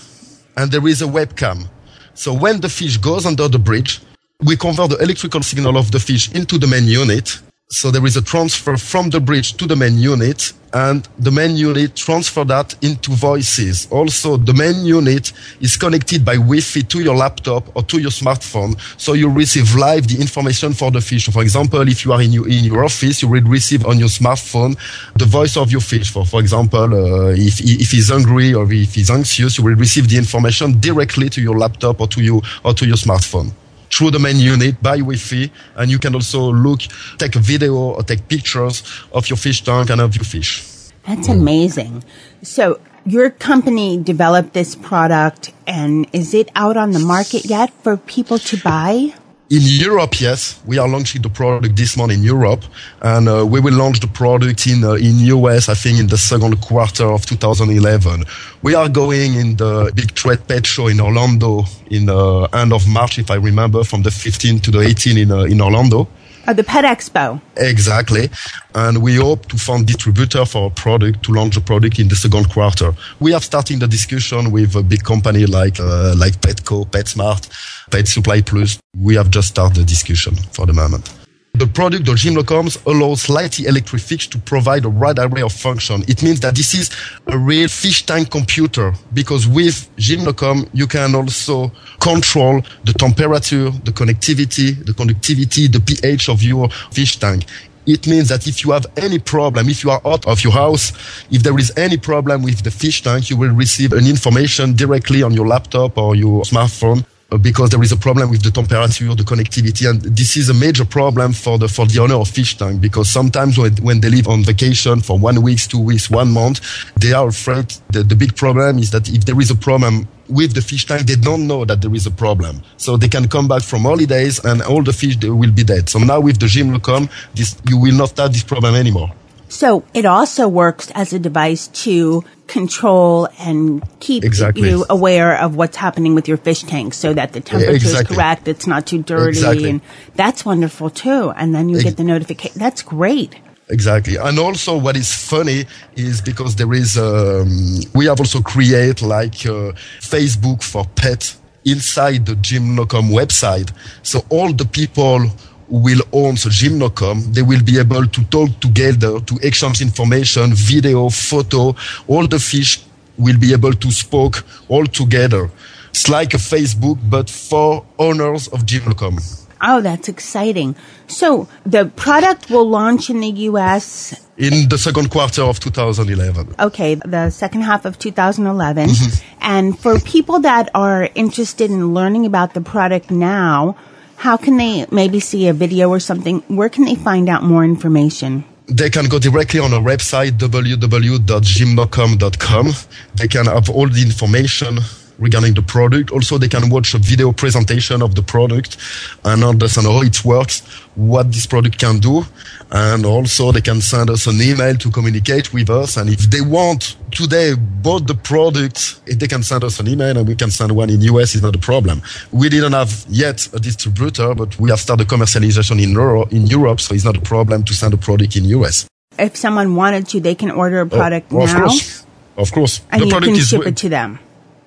and 0.58 0.72
there 0.72 0.88
is 0.88 1.02
a 1.02 1.06
webcam. 1.06 1.70
So 2.16 2.34
when 2.34 2.62
the 2.62 2.70
fish 2.70 2.98
goes 2.98 3.26
under 3.26 3.48
the 3.48 3.60
bridge, 3.60 4.02
we 4.44 4.58
convert 4.58 4.90
the 4.90 4.98
electrical 4.98 5.44
signal 5.44 5.78
of 5.78 5.92
the 5.92 6.00
fish 6.00 6.32
into 6.34 6.58
the 6.58 6.68
main 6.68 6.86
unit. 6.86 7.40
So 7.74 7.90
there 7.90 8.06
is 8.06 8.18
a 8.18 8.22
transfer 8.22 8.76
from 8.76 9.12
the 9.12 9.22
bridge 9.22 9.54
to 9.54 9.66
the 9.66 9.78
main 9.78 9.98
unit 9.98 10.52
and 10.74 11.08
the 11.18 11.32
main 11.32 11.56
unit 11.56 11.96
transfer 11.96 12.44
that 12.44 12.76
into 12.84 13.12
voices. 13.12 13.88
Also, 13.90 14.36
the 14.36 14.54
main 14.54 14.86
unit 14.86 15.32
is 15.62 15.78
connected 15.78 16.26
by 16.26 16.36
Wi-Fi 16.36 16.82
to 16.82 17.02
your 17.02 17.16
laptop 17.16 17.74
or 17.74 17.84
to 17.84 17.98
your 17.98 18.12
smartphone. 18.12 18.78
So 19.00 19.14
you 19.14 19.30
receive 19.30 19.74
live 19.76 20.10
the 20.10 20.20
information 20.20 20.74
for 20.74 20.92
the 20.92 21.00
fish. 21.00 21.30
For 21.30 21.42
example, 21.42 21.88
if 21.88 22.04
you 22.04 22.12
are 22.12 22.22
in 22.22 22.34
your, 22.34 22.50
in 22.50 22.66
your 22.66 22.84
office, 22.84 23.22
you 23.22 23.30
will 23.30 23.44
receive 23.44 23.86
on 23.86 24.00
your 24.00 24.10
smartphone 24.10 24.78
the 25.16 25.26
voice 25.26 25.56
of 25.56 25.72
your 25.72 25.82
fish. 25.82 26.12
For, 26.12 26.26
for 26.26 26.42
example, 26.42 26.94
uh, 26.94 27.30
if, 27.30 27.62
if 27.62 27.92
he's 27.92 28.10
hungry 28.10 28.54
or 28.54 28.70
if 28.70 28.96
he's 28.96 29.10
anxious, 29.10 29.58
you 29.58 29.64
will 29.64 29.76
receive 29.76 30.10
the 30.10 30.18
information 30.18 30.78
directly 30.82 31.30
to 31.30 31.42
your 31.42 31.58
laptop 31.58 32.02
or 32.02 32.08
to 32.08 32.22
you 32.22 32.42
or 32.66 32.74
to 32.74 32.86
your 32.86 32.98
smartphone 32.98 33.54
through 33.92 34.12
the 34.12 34.20
main 34.20 34.38
unit 34.38 34.82
by 34.82 34.98
Wi-Fi, 34.98 35.52
and 35.76 35.92
you 35.92 36.00
can 36.00 36.16
also 36.16 36.52
look, 36.52 36.82
take 37.18 37.36
a 37.36 37.40
video 37.40 37.76
or 37.76 38.04
take 38.04 38.28
pictures 38.28 38.84
of 39.12 39.30
your 39.30 39.38
fish 39.38 39.64
tank 39.64 39.90
and 39.90 40.02
of 40.02 40.16
your 40.16 40.24
fish. 40.24 40.64
That's 41.06 41.28
amazing. 41.28 42.04
So 42.42 42.80
your 43.06 43.30
company 43.30 43.98
developed 44.02 44.54
this 44.54 44.76
product 44.76 45.52
and 45.66 46.08
is 46.14 46.34
it 46.34 46.50
out 46.56 46.78
on 46.78 46.92
the 46.92 47.00
market 47.00 47.46
yet 47.46 47.74
for 47.84 47.98
people 47.98 48.38
to 48.38 48.58
buy? 48.58 49.14
In 49.52 49.64
Europe, 49.64 50.22
yes, 50.22 50.62
we 50.66 50.78
are 50.78 50.88
launching 50.88 51.22
the 51.22 51.30
product 51.30 51.76
this 51.76 51.98
month 51.98 52.14
in 52.14 52.24
Europe, 52.24 52.64
and 53.02 53.28
uh, 53.28 53.46
we 53.46 53.60
will 53.60 53.74
launch 53.74 54.00
the 54.00 54.08
product 54.08 54.66
in 54.66 54.82
uh, 54.82 54.94
in 54.94 55.20
US. 55.36 55.68
I 55.68 55.74
think 55.74 56.00
in 56.00 56.08
the 56.08 56.18
second 56.18 56.62
quarter 56.62 57.04
of 57.12 57.26
2011. 57.26 58.24
We 58.62 58.76
are 58.76 58.88
going 58.88 59.34
in 59.36 59.58
the 59.58 59.92
big 59.94 60.16
trade 60.16 60.48
pet 60.48 60.66
show 60.66 60.88
in 60.88 61.02
Orlando 61.02 61.66
in 61.90 62.06
the 62.06 62.48
end 62.54 62.72
of 62.72 62.88
March, 62.88 63.20
if 63.20 63.30
I 63.30 63.36
remember, 63.36 63.84
from 63.84 64.04
the 64.04 64.10
15th 64.10 64.62
to 64.62 64.72
the 64.72 64.80
18th 64.80 65.22
in 65.22 65.32
uh, 65.32 65.40
in 65.42 65.60
Orlando. 65.60 66.08
Oh, 66.48 66.54
the 66.54 66.64
Pet 66.64 66.86
Expo. 66.86 67.40
Exactly. 67.58 68.30
And 68.74 69.02
we 69.02 69.16
hope 69.16 69.48
to 69.50 69.58
find 69.58 69.86
distributor 69.86 70.46
for 70.46 70.66
our 70.66 70.70
product 70.72 71.24
to 71.24 71.34
launch 71.34 71.56
the 71.56 71.62
product 71.62 72.00
in 72.00 72.08
the 72.08 72.16
second 72.16 72.50
quarter. 72.50 72.94
We 73.20 73.32
have 73.32 73.44
started 73.44 73.80
the 73.80 73.88
discussion 73.88 74.52
with 74.52 74.76
a 74.76 74.82
big 74.82 75.04
company 75.04 75.46
like, 75.46 75.80
uh, 75.80 76.16
like 76.18 76.42
Petco, 76.42 76.86
PetSmart, 76.88 77.50
Pet 77.92 78.08
Supply 78.08 78.42
Plus. 78.42 78.80
We 78.98 79.16
have 79.16 79.30
just 79.30 79.50
started 79.50 79.82
the 79.82 79.86
discussion 79.86 80.36
for 80.36 80.66
the 80.66 80.74
moment. 80.74 81.21
The 81.54 81.68
product 81.68 82.06
the 82.06 82.16
Gymnocoms 82.16 82.78
allows 82.86 83.24
slightly 83.24 83.66
electric 83.68 84.02
fish 84.02 84.30
to 84.30 84.40
provide 84.40 84.86
a 84.86 84.90
wide 84.90 85.20
array 85.20 85.42
of 85.42 85.52
function. 85.52 86.04
It 86.08 86.24
means 86.24 86.40
that 86.40 86.56
this 86.56 86.74
is 86.74 86.90
a 87.28 87.38
real 87.38 87.68
fish 87.68 88.06
tank 88.06 88.32
computer 88.32 88.94
because 89.14 89.48
with 89.48 89.90
Gymnocom 89.98 90.70
you 90.74 90.88
can 90.88 91.14
also 91.14 91.72
control 92.00 92.62
the 92.86 92.94
temperature, 92.94 93.70
the 93.70 93.92
connectivity, 93.92 94.84
the 94.86 94.94
conductivity, 94.94 95.68
the 95.68 95.82
pH 95.82 96.30
of 96.30 96.42
your 96.42 96.70
fish 96.92 97.18
tank. 97.20 97.46
It 97.86 98.08
means 98.08 98.30
that 98.30 98.48
if 98.48 98.64
you 98.64 98.72
have 98.72 98.86
any 98.96 99.20
problem, 99.20 99.68
if 99.68 99.84
you 99.84 99.92
are 99.92 100.02
out 100.06 100.26
of 100.28 100.44
your 100.44 100.54
house, 100.54 100.94
if 101.32 101.44
there 101.44 101.58
is 101.60 101.72
any 101.78 101.98
problem 101.98 102.44
with 102.44 102.64
the 102.64 102.72
fish 102.72 103.04
tank, 103.04 103.30
you 103.30 103.36
will 103.38 103.52
receive 103.54 103.92
an 103.92 104.08
information 104.08 104.74
directly 104.74 105.22
on 105.22 105.34
your 105.34 105.48
laptop 105.48 105.98
or 105.98 106.16
your 106.16 106.44
smartphone 106.44 107.06
because 107.38 107.70
there 107.70 107.82
is 107.82 107.92
a 107.92 107.98
problem 107.98 108.30
with 108.30 108.44
the 108.44 108.52
temperature, 108.52 109.16
the 109.16 109.24
connectivity, 109.24 109.90
and 109.90 110.02
this 110.02 110.36
is 110.36 110.50
a 110.50 110.54
major 110.54 110.84
problem 110.84 111.32
for 111.32 111.58
the 111.58 111.68
for 111.68 111.86
the 111.86 112.00
owner 112.00 112.16
of 112.16 112.28
fish 112.28 112.58
tank 112.58 112.82
because 112.82 113.10
sometimes 113.10 113.58
when, 113.58 113.74
when 113.78 114.02
they 114.02 114.10
live 114.10 114.28
on 114.28 114.44
vacation 114.44 115.00
for 115.02 115.18
one 115.18 115.42
week, 115.42 115.60
two 115.60 115.80
weeks, 115.80 116.10
one 116.10 116.32
month, 116.32 116.60
they 116.98 117.14
are 117.14 117.28
afraid. 117.28 117.70
The, 117.90 118.04
the 118.04 118.16
big 118.16 118.36
problem 118.36 118.80
is 118.80 118.92
that 118.92 119.08
if 119.10 119.26
there 119.26 119.40
is 119.40 119.50
a 119.50 119.56
problem 119.56 120.08
with 120.28 120.54
the 120.54 120.62
fish 120.62 120.86
tank, 120.86 121.08
they 121.08 121.16
don't 121.16 121.48
know 121.48 121.64
that 121.66 121.82
there 121.82 121.94
is 121.94 122.06
a 122.06 122.12
problem. 122.12 122.62
So 122.78 122.98
they 122.98 123.08
can 123.08 123.28
come 123.28 123.48
back 123.48 123.64
from 123.64 123.84
holidays 123.84 124.44
and 124.44 124.62
all 124.62 124.84
the 124.84 124.94
fish 124.94 125.18
will 125.24 125.52
be 125.52 125.64
dead. 125.64 125.90
So 125.90 126.00
now 126.00 126.20
with 126.20 126.40
the 126.40 126.48
Gymnocom, 126.48 127.10
this 127.34 127.56
you 127.70 127.78
will 127.78 127.96
not 127.96 128.18
have 128.18 128.34
this 128.34 128.44
problem 128.44 128.76
anymore. 128.76 129.12
So 129.52 129.84
it 129.94 130.06
also 130.06 130.48
works 130.48 130.92
as 130.96 131.12
a 131.12 131.20
device 131.20 131.68
to 131.84 132.24
control 132.48 133.28
and 133.38 133.84
keep 134.00 134.24
Exactly. 134.24 134.70
you 134.70 134.86
aware 134.90 135.38
of 135.38 135.58
what's 135.58 135.76
happening 135.76 136.16
with 136.16 136.26
your 136.30 136.38
fish 136.38 136.64
tank 136.64 136.94
so 136.94 137.14
that 137.14 137.34
the 137.34 137.42
temperature 137.42 137.76
exactly. 137.76 138.14
is 138.14 138.18
correct, 138.18 138.48
it's 138.48 138.66
not 138.66 138.88
too 138.88 139.04
dirty, 139.04 139.40
Exactly. 139.40 139.70
and 139.70 139.82
that's 140.16 140.46
wonderful 140.46 140.90
too. 140.90 141.32
And 141.32 141.54
then 141.54 141.68
you 141.68 141.82
get 141.84 141.98
the 141.98 142.06
notification. 142.06 142.60
That's 142.60 142.82
great. 142.82 143.36
Exactly. 143.68 144.16
And 144.16 144.40
also 144.40 144.78
what 144.78 144.96
is 144.96 145.14
funny 145.14 145.66
is 145.98 146.22
because 146.22 146.56
there 146.56 146.74
is, 146.74 146.98
um, 146.98 147.82
we 147.94 148.06
have 148.06 148.22
also 148.22 148.42
create 148.42 149.02
like 149.02 149.46
uh, 149.46 149.76
Facebook 150.00 150.64
for 150.64 150.86
pet 150.96 151.36
inside 151.66 152.26
the 152.26 152.36
Gymnocom 152.36 153.10
website. 153.10 153.72
So 154.02 154.26
all 154.30 154.54
the 154.54 154.66
people 154.66 155.30
will 155.72 156.02
own 156.12 156.36
the 156.36 156.50
Gymnocom, 156.50 157.34
they 157.34 157.42
will 157.42 157.64
be 157.64 157.80
able 157.80 158.06
to 158.06 158.24
talk 158.26 158.50
together, 158.60 159.20
to 159.22 159.40
exchange 159.42 159.82
information, 159.82 160.54
video, 160.54 161.10
photo. 161.10 161.76
All 162.08 162.28
the 162.28 162.40
fish 162.40 162.82
will 163.18 163.38
be 163.40 163.54
able 163.54 163.74
to 163.74 163.92
spoke 163.92 164.44
all 164.68 164.86
together. 164.86 165.50
It's 165.90 166.08
like 166.10 166.34
a 166.34 166.38
Facebook, 166.38 167.00
but 167.10 167.30
for 167.30 167.86
owners 167.98 168.48
of 168.50 168.66
Gymnocom. 168.66 169.20
Oh, 169.64 169.80
that's 169.80 170.10
exciting. 170.10 170.76
So 171.08 171.48
the 171.66 171.86
product 171.96 172.50
will 172.50 172.68
launch 172.68 173.10
in 173.10 173.20
the 173.20 173.30
U.S. 173.52 174.28
In 174.38 174.68
the 174.70 174.78
second 174.78 175.12
quarter 175.12 175.44
of 175.44 175.60
2011. 175.60 176.56
Okay, 176.60 176.96
the 176.96 177.30
second 177.30 177.62
half 177.62 177.86
of 177.86 178.00
2011. 178.00 178.90
Mhm. 178.90 179.24
And 179.40 179.78
for 179.78 180.00
people 180.00 180.40
that 180.40 180.70
are 180.74 181.10
interested 181.16 181.70
in 181.70 181.94
learning 181.94 182.26
about 182.26 182.54
the 182.56 182.62
product 182.62 183.12
now, 183.12 183.76
how 184.22 184.38
can 184.38 184.58
they 184.58 184.86
maybe 184.92 185.20
see 185.20 185.48
a 185.48 185.54
video 185.54 185.90
or 185.90 186.00
something? 186.00 186.44
Where 186.48 186.70
can 186.70 186.86
they 186.86 186.96
find 186.96 187.28
out 187.28 187.44
more 187.44 187.66
information? 187.66 188.46
they 188.72 188.90
can 188.90 189.08
go 189.10 189.20
directly 189.20 189.60
on 189.60 189.74
our 189.74 189.82
website 189.82 190.38
www.gymnocom.com. 190.38 192.74
They 193.16 193.28
can 193.28 193.48
have 193.48 193.70
all 193.70 193.90
the 193.90 194.02
information 194.02 194.80
regarding 195.22 195.54
the 195.54 195.62
product. 195.62 196.12
Also, 196.12 196.38
they 196.38 196.50
can 196.50 196.70
watch 196.70 196.94
a 196.94 196.98
video 196.98 197.32
presentation 197.32 198.02
of 198.02 198.16
the 198.16 198.24
product 198.24 198.76
and 199.24 199.44
understand 199.44 199.88
how 199.88 200.02
it 200.02 200.26
works, 200.26 200.60
what 200.96 201.32
this 201.32 201.46
product 201.46 201.78
can 201.80 202.00
do. 202.00 202.26
And 202.72 203.06
also 203.06 203.52
they 203.52 203.62
can 203.62 203.80
send 203.82 204.10
us 204.10 204.28
an 204.28 204.42
email 204.42 204.76
to 204.76 204.92
communicate 204.92 205.54
with 205.54 205.70
us. 205.70 205.98
And 205.98 206.10
if 206.10 206.22
they 206.30 206.42
want 206.42 206.98
today 207.12 207.54
bought 207.56 208.08
the 208.08 208.16
product, 208.16 209.06
they 209.06 209.28
can 209.28 209.44
send 209.44 209.64
us 209.64 209.80
an 209.80 209.88
email 209.88 210.18
and 210.18 210.28
we 210.28 210.36
can 210.36 210.50
send 210.52 210.72
one 210.72 210.90
in 210.90 211.02
US 211.02 211.36
It's 211.36 211.44
not 211.44 211.56
a 211.56 211.60
problem. 211.60 212.02
We 212.32 212.50
didn't 212.50 212.74
have 212.74 213.06
yet 213.08 213.48
a 213.54 213.60
distributor, 213.60 214.34
but 214.34 214.60
we 214.60 214.70
have 214.70 214.80
started 214.80 215.08
commercialization 215.08 215.82
in 215.82 215.92
Euro, 215.92 216.26
in 216.26 216.48
Europe. 216.48 216.80
So 216.82 216.96
it's 216.96 217.06
not 217.06 217.18
a 217.18 217.22
problem 217.22 217.64
to 217.64 217.74
send 217.74 217.94
a 217.94 217.98
product 217.98 218.36
in 218.36 218.46
US. 218.46 218.88
If 219.20 219.36
someone 219.36 219.76
wanted 219.76 220.08
to, 220.10 220.20
they 220.20 220.36
can 220.36 220.50
order 220.50 220.80
a 220.80 220.86
oh, 220.86 220.90
product 220.90 221.28
Oh, 221.32 221.42
of 221.44 221.54
now 221.54 221.68
course. 221.68 222.06
Of 222.38 222.52
course. 222.52 222.82
and 222.92 223.02
the 223.02 223.06
you 223.06 223.12
product 223.12 223.32
can 223.34 223.40
is 223.40 223.48
ship 223.50 223.62
re- 223.62 223.68
it 223.68 223.78
to 223.78 223.90
them. 223.90 224.20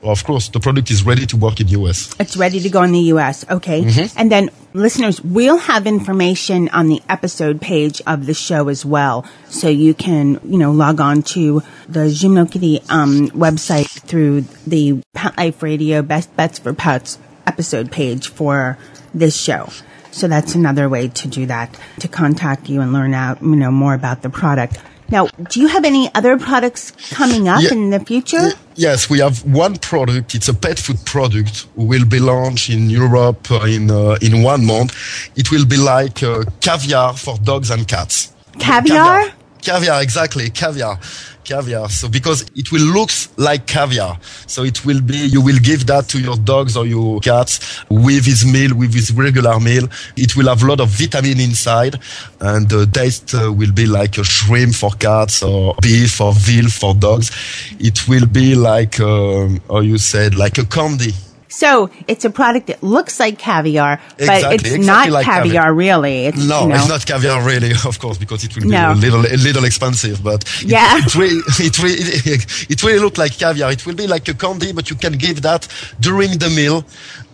Of 0.05 0.23
course 0.25 0.49
the 0.49 0.61
product 0.61 0.91
is 0.91 1.05
ready 1.05 1.27
to 1.27 1.37
work 1.37 1.61
in 1.61 1.67
the 1.67 1.73
US. 1.81 2.15
It's 2.19 2.37
ready 2.37 2.61
to 2.61 2.69
go 2.69 2.83
in 2.83 2.93
the 2.93 3.01
U.S. 3.15 3.45
Okay. 3.51 3.83
Mhm. 3.83 4.13
And 4.17 4.31
then 4.31 4.51
listeners, 4.73 5.21
we'll 5.23 5.57
have 5.59 5.87
information 5.87 6.69
on 6.71 6.89
the 6.89 7.01
episode 7.09 7.61
page 7.61 8.03
of 8.07 8.27
the 8.27 8.35
show 8.35 8.69
as 8.69 8.85
well. 8.85 9.25
So 9.49 9.69
you 9.69 9.95
can, 9.95 10.41
you 10.45 10.59
know, 10.59 10.73
log 10.73 11.01
on 11.01 11.23
to 11.35 11.63
the 11.89 12.07
Gymnokitty 12.11 12.89
um, 12.91 13.29
website 13.31 13.89
through 13.89 14.43
the 14.67 15.03
Pet 15.15 15.37
Life 15.37 15.63
Radio 15.63 16.03
Best 16.03 16.35
Bets 16.37 16.59
for 16.59 16.73
Pets 16.73 17.19
episode 17.47 17.91
page 17.91 18.29
for 18.29 18.79
this 19.13 19.37
show. 19.37 19.69
So 20.11 20.29
that's 20.29 20.55
another 20.55 20.89
way 20.89 21.09
to 21.09 21.29
do 21.29 21.47
that, 21.47 21.77
to 22.01 22.07
contact 22.09 22.69
you 22.69 22.81
and 22.81 22.93
learn 22.93 23.15
out, 23.15 23.43
you 23.43 23.57
know, 23.57 23.73
more 23.73 23.95
about 23.95 24.23
the 24.23 24.31
product. 24.31 24.79
Now, 25.11 25.29
do 25.51 25.61
you 25.61 25.69
have 25.69 25.85
any 25.85 26.11
other 26.15 26.39
products 26.39 26.93
coming 27.11 27.49
up 27.49 27.63
Yeah. 27.63 27.73
in 27.73 27.91
the 27.91 28.01
future? 28.01 28.53
Yes, 28.75 29.09
we 29.11 29.21
have 29.21 29.45
one 29.45 29.77
product. 29.77 30.35
It's 30.35 30.49
a 30.49 30.55
pet 30.55 30.79
food 30.79 31.05
product. 31.05 31.67
Will 31.77 32.05
be 32.07 32.19
launched 32.19 32.71
in 32.71 32.91
Europe 32.91 33.51
uh, 33.51 33.61
in 33.67 33.91
uh, 33.91 34.17
in 34.21 34.43
one 34.43 34.65
month. 34.65 34.93
It 35.37 35.51
will 35.51 35.67
be 35.67 35.77
like 35.77 36.23
uh, 36.23 36.45
caviar 36.61 37.15
for 37.17 37.37
dogs 37.39 37.71
and 37.71 37.87
cats. 37.87 38.33
Caviar? 38.59 39.31
Caviar, 39.63 40.03
exactly. 40.03 40.51
Caviar. 40.51 40.99
Caviar. 41.45 41.89
So 41.89 42.09
because 42.09 42.43
it 42.55 42.73
will 42.73 42.87
look 42.93 43.11
like 43.37 43.67
caviar. 43.67 44.19
So 44.47 44.65
it 44.65 44.85
will 44.85 45.01
be, 45.01 45.17
you 45.17 45.41
will 45.41 45.59
give 45.59 45.87
that 45.87 46.09
to 46.09 46.21
your 46.21 46.37
dogs 46.37 46.77
or 46.77 46.87
your 46.87 47.21
cats 47.21 47.85
with 47.91 48.25
his 48.25 48.45
meal, 48.45 48.75
with 48.77 48.95
his 48.95 49.13
regular 49.13 49.61
meal. 49.61 49.89
It 50.17 50.37
will 50.37 50.49
have 50.49 50.63
a 50.63 50.67
lot 50.67 50.81
of 50.81 50.89
vitamin 50.89 51.41
inside 51.41 51.99
and 52.41 52.69
the 52.69 52.87
taste 52.87 53.35
uh, 53.35 53.53
will 53.53 53.73
be 53.73 53.87
like 53.87 54.19
a 54.19 54.25
shrimp 54.25 54.75
for 54.75 54.91
cats 54.93 55.43
or 55.43 55.75
beef 55.81 56.21
or 56.21 56.33
veal 56.33 56.69
for 56.69 56.95
dogs. 56.95 57.31
It 57.79 58.09
will 58.09 58.27
be 58.27 58.55
like, 58.55 58.99
um, 59.01 59.61
how 59.69 59.81
you 59.81 59.99
said, 59.99 60.35
like 60.35 60.59
a 60.59 60.65
candy. 60.65 61.13
So 61.55 61.89
it's 62.09 62.25
a 62.25 62.31
product 62.31 62.67
that 62.67 62.83
looks 62.83 63.21
like 63.21 63.39
caviar, 63.39 64.01
but 64.19 64.21
Exactly, 64.21 64.55
it's 64.57 64.65
exactly 64.75 64.87
not 64.87 65.11
like 65.11 65.25
caviar, 65.25 65.45
caviar. 65.45 65.75
really. 65.75 66.27
It's, 66.27 66.45
No, 66.53 66.63
you 66.63 66.69
know, 66.71 66.75
it's 66.77 66.89
not 66.89 67.07
caviar 67.07 67.43
really, 67.47 67.71
of 67.91 67.99
course, 68.01 68.19
because 68.19 68.43
it 68.45 68.55
will 68.57 68.65
be 68.65 68.71
No. 68.71 68.93
a 68.93 68.95
little, 68.95 69.25
a 69.25 69.39
little 69.49 69.65
expensive. 69.65 70.23
But 70.23 70.43
it, 70.63 70.65
Yeah. 70.75 70.99
it 70.99 71.15
really, 71.15 71.43
it 71.69 71.79
really, 71.79 72.03
it 72.73 72.83
really 72.83 72.99
look 72.99 73.19
like 73.19 73.33
caviar. 73.39 73.71
It 73.71 73.87
will 73.87 73.95
be 73.95 74.07
like 74.09 74.27
a 74.29 74.35
candy, 74.35 74.73
but 74.73 74.91
you 74.91 74.97
can 74.97 75.13
give 75.13 75.43
that 75.43 75.69
during 76.01 76.39
the 76.39 76.51
meal, 76.51 76.85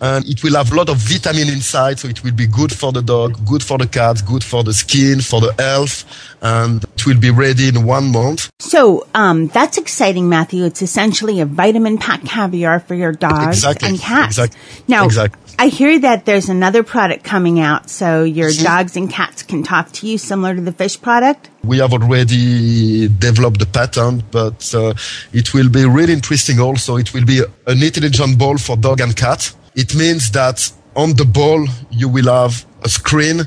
and 0.01 0.25
it 0.27 0.43
will 0.43 0.55
have 0.55 0.71
a 0.71 0.75
lot 0.75 0.89
of 0.89 0.97
vitamin 0.97 1.47
inside. 1.47 1.99
So 1.99 2.07
it 2.07 2.23
will 2.23 2.33
be 2.33 2.47
good 2.47 2.73
for 2.73 2.91
the 2.91 3.01
dog, 3.01 3.45
good 3.45 3.63
for 3.63 3.77
the 3.77 3.87
cat, 3.87 4.21
good 4.25 4.43
for 4.43 4.63
the 4.63 4.73
skin, 4.73 5.21
for 5.21 5.39
the 5.39 5.53
health, 5.59 6.03
and 6.41 6.83
it 6.83 7.05
will 7.05 7.19
be 7.19 7.29
ready 7.29 7.69
in 7.69 7.85
one 7.85 8.11
month. 8.11 8.49
So 8.59 9.07
um, 9.13 9.47
that's 9.47 9.77
exciting, 9.77 10.27
Matthew. 10.27 10.65
It's 10.65 10.81
essentially 10.81 11.39
a 11.39 11.45
vitamin 11.45 11.97
packed 11.99 12.25
caviar 12.25 12.79
for 12.79 12.95
your 12.95 13.11
dogs 13.13 13.57
Exactly, 13.57 13.89
and 13.89 13.99
cats. 13.99 14.37
exact- 14.37 14.57
Now, 14.89 15.05
exactly. 15.05 15.37
I 15.59 15.67
hear 15.67 15.99
that 15.99 16.25
there's 16.25 16.49
another 16.49 16.81
product 16.81 17.23
coming 17.23 17.59
out, 17.59 17.87
so 17.89 18.23
your 18.23 18.51
dogs 18.51 18.97
and 18.97 19.07
cats 19.07 19.43
can 19.43 19.61
talk 19.61 19.91
to 19.91 20.07
you, 20.07 20.17
similar 20.17 20.55
to 20.55 20.61
the 20.61 20.71
fish 20.71 20.99
product. 20.99 21.49
We 21.63 21.77
have 21.77 21.93
already 21.93 23.07
developed 23.07 23.59
the 23.59 23.67
patent, 23.67 24.31
but 24.31 24.73
uh, 24.73 24.95
it 25.33 25.53
will 25.53 25.69
be 25.69 25.85
really 25.85 26.13
interesting 26.13 26.59
also. 26.59 26.97
It 26.97 27.13
will 27.13 27.25
be 27.25 27.41
an 27.67 27.83
intelligent 27.83 28.39
ball 28.39 28.57
for 28.57 28.75
dog 28.75 29.01
and 29.01 29.15
cat. 29.15 29.53
It 29.75 29.95
means 29.95 30.31
that 30.31 30.71
on 30.95 31.13
the 31.13 31.25
ball, 31.25 31.65
you 31.89 32.09
will 32.09 32.25
have 32.25 32.65
a 32.83 32.89
screen, 32.89 33.41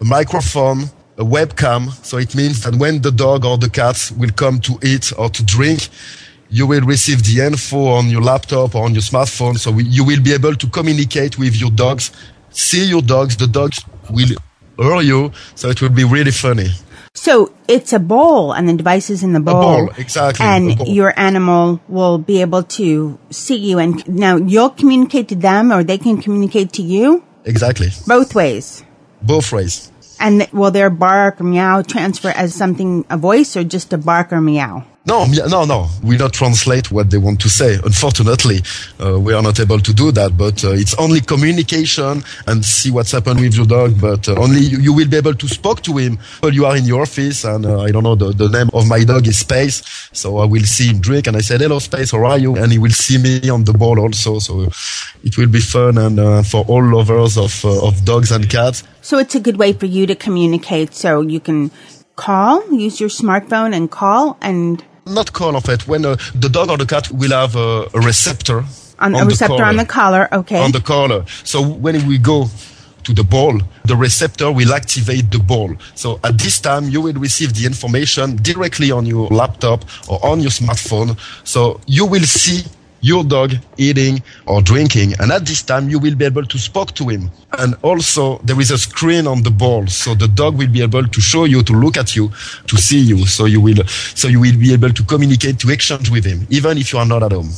a 0.00 0.04
microphone, 0.04 0.84
a 1.18 1.24
webcam. 1.24 1.92
So 2.04 2.18
it 2.18 2.34
means 2.34 2.62
that 2.62 2.74
when 2.76 3.02
the 3.02 3.10
dog 3.10 3.44
or 3.44 3.58
the 3.58 3.68
cat 3.68 4.12
will 4.16 4.30
come 4.30 4.60
to 4.60 4.78
eat 4.82 5.12
or 5.18 5.28
to 5.30 5.44
drink, 5.44 5.88
you 6.48 6.66
will 6.66 6.82
receive 6.82 7.22
the 7.24 7.44
info 7.44 7.86
on 7.88 8.08
your 8.08 8.22
laptop 8.22 8.74
or 8.74 8.84
on 8.84 8.94
your 8.94 9.02
smartphone. 9.02 9.58
So 9.58 9.70
we, 9.70 9.84
you 9.84 10.04
will 10.04 10.22
be 10.22 10.32
able 10.32 10.54
to 10.54 10.66
communicate 10.68 11.38
with 11.38 11.60
your 11.60 11.70
dogs, 11.70 12.12
see 12.50 12.84
your 12.84 13.02
dogs. 13.02 13.36
The 13.36 13.46
dogs 13.46 13.84
will 14.10 14.28
hear 14.78 15.02
you. 15.02 15.32
So 15.54 15.68
it 15.68 15.82
will 15.82 15.90
be 15.90 16.04
really 16.04 16.30
funny. 16.30 16.68
So 17.16 17.50
it's 17.66 17.92
a 17.92 17.98
bowl, 17.98 18.52
and 18.52 18.68
the 18.68 18.74
device 18.74 19.10
is 19.10 19.22
in 19.24 19.32
the 19.32 19.40
bowl. 19.40 19.60
bowl, 19.60 19.90
exactly, 19.96 20.44
And 20.44 20.76
bowl. 20.78 20.86
your 20.86 21.18
animal 21.18 21.80
will 21.88 22.18
be 22.18 22.40
able 22.42 22.62
to 22.78 23.18
see 23.30 23.56
you, 23.56 23.78
and 23.78 24.06
now 24.06 24.36
you'll 24.36 24.70
communicate 24.70 25.28
to 25.28 25.34
them, 25.34 25.72
or 25.72 25.82
they 25.82 25.98
can 25.98 26.20
communicate 26.20 26.72
to 26.74 26.82
you. 26.82 27.24
Exactly. 27.44 27.88
Both 28.06 28.34
ways. 28.34 28.84
Both 29.22 29.50
ways. 29.50 29.90
And 30.20 30.46
will 30.52 30.70
their 30.70 30.90
bark 30.90 31.40
or 31.40 31.44
meow 31.44 31.82
transfer 31.82 32.28
as 32.28 32.54
something, 32.54 33.04
a 33.10 33.16
voice, 33.16 33.56
or 33.56 33.64
just 33.64 33.92
a 33.92 33.98
bark 33.98 34.32
or 34.32 34.40
meow? 34.40 34.84
No, 35.06 35.24
no, 35.24 35.64
no. 35.64 35.88
We 36.02 36.16
not 36.16 36.32
translate 36.32 36.90
what 36.90 37.10
they 37.10 37.18
want 37.18 37.40
to 37.42 37.48
say. 37.48 37.74
Unfortunately, 37.84 38.58
uh, 39.00 39.20
we 39.20 39.34
are 39.34 39.42
not 39.42 39.60
able 39.60 39.78
to 39.78 39.94
do 39.94 40.10
that. 40.10 40.36
But 40.36 40.64
uh, 40.64 40.70
it's 40.72 40.94
only 40.94 41.20
communication 41.20 42.24
and 42.48 42.64
see 42.64 42.90
what's 42.90 43.12
happened 43.12 43.38
with 43.38 43.54
your 43.54 43.66
dog. 43.66 44.00
But 44.00 44.28
uh, 44.28 44.34
only 44.34 44.62
you, 44.62 44.78
you 44.78 44.92
will 44.92 45.08
be 45.08 45.16
able 45.16 45.34
to 45.34 45.46
speak 45.46 45.82
to 45.82 45.96
him 45.96 46.18
while 46.40 46.52
you 46.52 46.66
are 46.66 46.76
in 46.76 46.84
your 46.86 47.02
office. 47.02 47.44
And 47.44 47.66
uh, 47.66 47.82
I 47.82 47.92
don't 47.92 48.02
know 48.02 48.16
the, 48.16 48.32
the 48.32 48.48
name 48.48 48.68
of 48.74 48.88
my 48.88 49.04
dog 49.04 49.28
is 49.28 49.38
Space, 49.38 50.10
so 50.12 50.38
I 50.38 50.44
will 50.44 50.64
see 50.64 50.88
him 50.88 51.00
drink. 51.00 51.28
And 51.28 51.36
I 51.36 51.40
said, 51.40 51.60
"Hello, 51.60 51.78
Space, 51.78 52.10
how 52.10 52.24
are 52.24 52.38
you?" 52.38 52.56
And 52.56 52.72
he 52.72 52.78
will 52.78 52.90
see 52.90 53.18
me 53.18 53.48
on 53.48 53.62
the 53.62 53.74
ball 53.74 54.00
also. 54.00 54.40
So 54.40 54.68
it 55.22 55.38
will 55.38 55.46
be 55.46 55.60
fun 55.60 55.98
and 55.98 56.18
uh, 56.18 56.42
for 56.42 56.64
all 56.64 56.82
lovers 56.82 57.38
of 57.38 57.64
uh, 57.64 57.86
of 57.86 58.04
dogs 58.04 58.32
and 58.32 58.50
cats. 58.50 58.82
So 59.02 59.18
it's 59.18 59.36
a 59.36 59.40
good 59.40 59.56
way 59.56 59.72
for 59.72 59.86
you 59.86 60.04
to 60.08 60.16
communicate. 60.16 60.94
So 60.94 61.20
you 61.20 61.38
can 61.38 61.70
call, 62.16 62.66
use 62.72 62.98
your 62.98 63.10
smartphone 63.10 63.72
and 63.72 63.88
call, 63.88 64.36
and 64.40 64.82
Not 65.06 65.32
call 65.32 65.54
of 65.56 65.68
it 65.68 65.86
when 65.86 66.04
uh, 66.04 66.16
the 66.34 66.48
dog 66.48 66.68
or 66.68 66.76
the 66.76 66.86
cat 66.86 67.10
will 67.12 67.30
have 67.30 67.54
a, 67.54 67.88
a 67.94 68.00
receptor 68.00 68.64
on, 68.98 69.14
a 69.14 69.18
the 69.20 69.26
receptor 69.26 69.62
on 69.62 69.76
the 69.76 69.84
collar. 69.84 70.28
Okay. 70.32 70.62
on 70.62 70.72
the 70.72 70.80
collar. 70.80 71.24
So 71.44 71.62
when 71.62 72.06
we 72.08 72.18
go 72.18 72.46
to 73.04 73.12
the 73.12 73.22
ball, 73.22 73.60
the 73.84 73.94
receptor 73.94 74.50
will 74.50 74.74
activate 74.74 75.30
the 75.30 75.38
ball. 75.38 75.74
So 75.94 76.18
at 76.24 76.38
this 76.38 76.58
time, 76.58 76.88
you 76.88 77.00
will 77.00 77.14
receive 77.14 77.54
the 77.54 77.66
information 77.66 78.36
directly 78.36 78.90
on 78.90 79.06
your 79.06 79.28
laptop 79.28 79.84
or 80.08 80.18
on 80.26 80.40
your 80.40 80.50
smartphone. 80.50 81.16
So 81.44 81.80
you 81.86 82.04
will 82.04 82.24
see 82.24 82.64
your 83.06 83.22
dog 83.22 83.52
eating 83.76 84.22
or 84.46 84.60
drinking. 84.60 85.14
And 85.20 85.30
at 85.30 85.46
this 85.46 85.62
time, 85.62 85.88
you 85.88 85.98
will 85.98 86.16
be 86.16 86.24
able 86.24 86.44
to 86.44 86.58
speak 86.58 86.88
to 86.94 87.08
him. 87.08 87.30
And 87.58 87.76
also 87.82 88.38
there 88.38 88.60
is 88.60 88.70
a 88.70 88.78
screen 88.78 89.26
on 89.26 89.42
the 89.42 89.50
ball. 89.50 89.86
So 89.86 90.14
the 90.14 90.28
dog 90.28 90.58
will 90.58 90.68
be 90.68 90.82
able 90.82 91.06
to 91.06 91.20
show 91.20 91.44
you, 91.44 91.62
to 91.62 91.72
look 91.72 91.96
at 91.96 92.16
you, 92.16 92.30
to 92.66 92.76
see 92.76 93.00
you. 93.00 93.26
So 93.26 93.44
you 93.44 93.60
will, 93.60 93.86
so 93.86 94.28
you 94.28 94.40
will 94.40 94.58
be 94.58 94.72
able 94.72 94.90
to 94.90 95.02
communicate, 95.04 95.58
to 95.60 95.70
exchange 95.70 96.10
with 96.10 96.24
him, 96.24 96.46
even 96.50 96.78
if 96.78 96.92
you 96.92 96.98
are 96.98 97.06
not 97.06 97.22
at 97.22 97.32
home. 97.32 97.50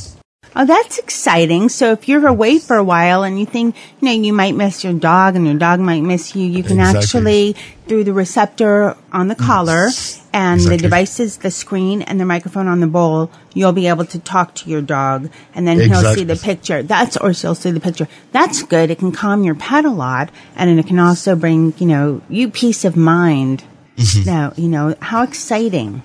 Oh, 0.55 0.65
that's 0.65 0.97
exciting. 0.97 1.69
So 1.69 1.91
if 1.93 2.07
you're 2.07 2.27
away 2.27 2.59
for 2.59 2.75
a 2.75 2.83
while 2.83 3.23
and 3.23 3.39
you 3.39 3.45
think, 3.45 3.75
you 4.01 4.07
know, 4.07 4.11
you 4.11 4.33
might 4.33 4.55
miss 4.55 4.83
your 4.83 4.93
dog 4.93 5.35
and 5.35 5.45
your 5.45 5.57
dog 5.57 5.79
might 5.79 6.01
miss 6.01 6.35
you, 6.35 6.45
you 6.45 6.63
can 6.63 6.79
Exactly. 6.79 6.99
actually, 6.99 7.55
through 7.87 8.03
the 8.03 8.13
receptor 8.13 8.95
on 9.11 9.27
the 9.27 9.35
collar 9.35 9.89
and 10.33 10.61
the 10.61 10.77
devices, 10.77 11.37
the 11.37 11.51
screen 11.51 12.01
and 12.01 12.19
the 12.19 12.25
microphone 12.25 12.67
on 12.67 12.79
the 12.79 12.87
bowl, 12.87 13.31
you'll 13.53 13.73
be 13.73 13.87
able 13.87 14.05
to 14.05 14.19
talk 14.19 14.55
to 14.55 14.69
your 14.69 14.81
dog 14.81 15.29
and 15.53 15.67
then 15.67 15.79
he'll 15.79 16.13
see 16.13 16.23
the 16.23 16.35
picture. 16.35 16.83
That's, 16.83 17.17
or 17.17 17.33
she'll 17.33 17.55
see 17.55 17.71
the 17.71 17.79
picture. 17.79 18.07
That's 18.31 18.63
good. 18.63 18.91
It 18.91 18.99
can 18.99 19.11
calm 19.11 19.43
your 19.43 19.55
pet 19.55 19.85
a 19.85 19.89
lot 19.89 20.29
and 20.55 20.79
it 20.79 20.87
can 20.87 20.99
also 20.99 21.35
bring, 21.35 21.73
you 21.77 21.87
know, 21.87 22.21
you 22.29 22.49
peace 22.49 22.85
of 22.85 22.95
mind. 22.95 23.63
Mm-hmm. 23.97 24.25
Now, 24.25 24.53
you 24.55 24.69
know, 24.69 24.95
how 25.01 25.23
exciting. 25.23 26.03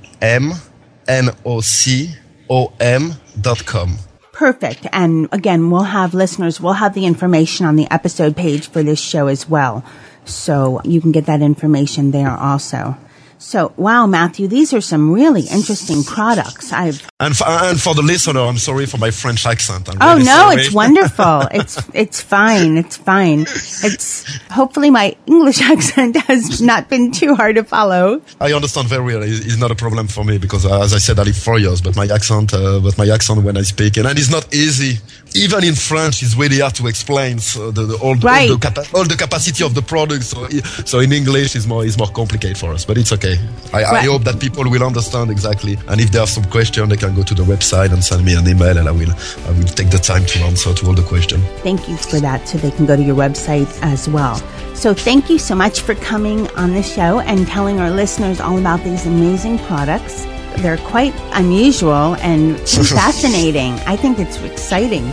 com. 3.66 3.98
Perfect. 4.34 4.88
And 4.92 5.30
again, 5.32 5.70
we'll 5.72 5.84
have 5.84 6.14
listeners, 6.14 6.60
we'll 6.60 6.74
have 6.74 6.94
the 6.94 7.06
information 7.06 7.66
on 7.66 7.78
the 7.78 7.88
episode 7.90 8.36
page 8.36 8.68
for 8.68 8.84
this 8.84 9.00
show 9.00 9.28
as 9.28 9.48
well. 9.48 9.82
So 10.26 10.82
you 10.84 11.00
can 11.00 11.14
get 11.14 11.26
that 11.28 11.42
information 11.42 12.12
there 12.12 12.32
also. 12.32 12.98
So, 13.38 13.74
wow, 13.78 14.08
Matthew, 14.08 14.48
these 14.48 14.74
are 14.74 14.82
some 14.82 15.12
really 15.12 15.42
interesting 15.42 16.04
products. 16.04 16.72
I've 16.74 17.08
and 17.20 17.36
for, 17.36 17.46
and 17.48 17.80
for 17.80 17.94
the 17.94 18.02
listener, 18.02 18.40
I'm 18.42 18.58
sorry 18.58 18.86
for 18.86 18.98
my 18.98 19.12
French 19.12 19.46
accent. 19.46 19.90
I'm 19.90 19.98
oh 20.02 20.14
really 20.14 20.26
no, 20.26 20.32
sorry. 20.36 20.56
it's 20.62 20.74
wonderful. 20.74 21.42
it's 21.52 21.90
it's 21.94 22.22
fine. 22.22 22.78
It's 22.78 22.98
fine. 22.98 23.42
It's 23.84 24.26
hopefully 24.50 24.90
my 24.90 25.16
English 25.28 25.62
accent 25.74 26.16
has 26.28 26.62
not 26.62 26.90
been 26.90 27.12
too 27.12 27.36
hard 27.36 27.56
to 27.58 27.64
follow. 27.64 28.22
I 28.40 28.54
understand 28.54 28.88
very 28.88 29.04
well. 29.04 29.24
It's 29.24 29.46
it's 29.46 29.58
not 29.58 29.70
a 29.72 29.76
problem 29.76 30.08
for 30.08 30.24
me 30.24 30.38
because, 30.38 30.66
uh, 30.66 30.82
as 30.82 30.94
I 30.94 30.98
said, 31.00 31.20
I 31.20 31.24
live 31.24 31.38
four 31.38 31.60
years, 31.60 31.82
but 31.82 31.96
my 31.96 32.08
accent, 32.08 32.54
uh, 32.54 32.80
but 32.80 32.98
my 32.98 33.08
accent 33.10 33.44
when 33.44 33.58
I 33.58 33.64
speak, 33.64 33.98
and 33.98 34.08
it's 34.08 34.32
not 34.32 34.54
easy. 34.54 35.00
Even 35.36 35.66
in 35.66 35.76
French, 35.76 36.24
it's 36.24 36.36
really 36.38 36.60
hard 36.62 36.76
to 36.76 36.88
explain 36.88 37.40
so 37.40 37.70
the, 37.70 37.84
the, 37.84 37.98
all, 37.98 38.16
Right. 38.16 38.50
all, 38.50 38.56
the 38.56 38.70
capa- 38.72 38.86
all 38.98 39.04
the 39.04 39.18
capacity 39.18 39.66
of 39.66 39.74
the 39.76 39.82
product. 39.82 40.24
So, 40.24 40.48
so 40.86 41.00
in 41.00 41.12
English, 41.12 41.58
it's 41.58 41.66
more, 41.68 41.84
it's 41.86 41.98
more 41.98 42.08
complicated 42.08 42.58
for 42.58 42.72
us, 42.72 42.86
but 42.86 42.98
it's 42.98 43.12
okay. 43.12 43.25
I, 43.74 43.84
I 43.84 43.92
Right. 43.92 44.06
hope 44.08 44.24
that 44.24 44.40
people 44.40 44.64
will 44.70 44.84
understand 44.84 45.30
exactly. 45.32 45.78
And 45.90 46.00
if 46.00 46.12
they 46.12 46.20
have 46.20 46.30
some 46.30 46.46
question, 46.46 46.88
they 46.88 46.98
can 46.98 47.14
go 47.16 47.24
to 47.24 47.34
the 47.34 47.44
website 47.44 47.92
and 47.92 48.02
send 48.04 48.24
me 48.24 48.36
an 48.36 48.48
email, 48.48 48.78
and 48.78 48.88
I 48.88 48.92
will, 48.92 49.12
I 49.48 49.52
will 49.52 49.66
take 49.80 49.90
the 49.90 49.98
time 49.98 50.26
to 50.26 50.40
answer 50.44 50.74
to 50.74 50.88
all 50.88 50.94
the 50.94 51.04
questions. 51.04 51.44
Thank 51.62 51.90
you 51.90 51.98
for 51.98 52.20
that. 52.22 52.48
So 52.48 52.58
they 52.58 52.72
can 52.72 52.86
go 52.86 52.96
to 52.96 53.02
your 53.04 53.16
website 53.16 53.68
as 53.82 54.08
well. 54.08 54.36
So 54.76 54.94
thank 54.94 55.30
you 55.30 55.40
so 55.40 55.56
much 55.56 55.82
for 55.82 55.96
coming 55.96 56.48
on 56.56 56.74
the 56.74 56.84
show 56.84 57.20
and 57.22 57.48
telling 57.48 57.80
our 57.80 57.90
listeners 57.92 58.40
all 58.40 58.58
about 58.58 58.84
these 58.84 59.06
amazing 59.06 59.58
products. 59.60 60.26
They're 60.60 60.78
quite 60.78 61.14
unusual 61.34 62.16
and 62.22 62.58
fascinating. 63.02 63.74
I 63.88 63.96
think 63.98 64.20
it's 64.20 64.38
exciting, 64.42 65.12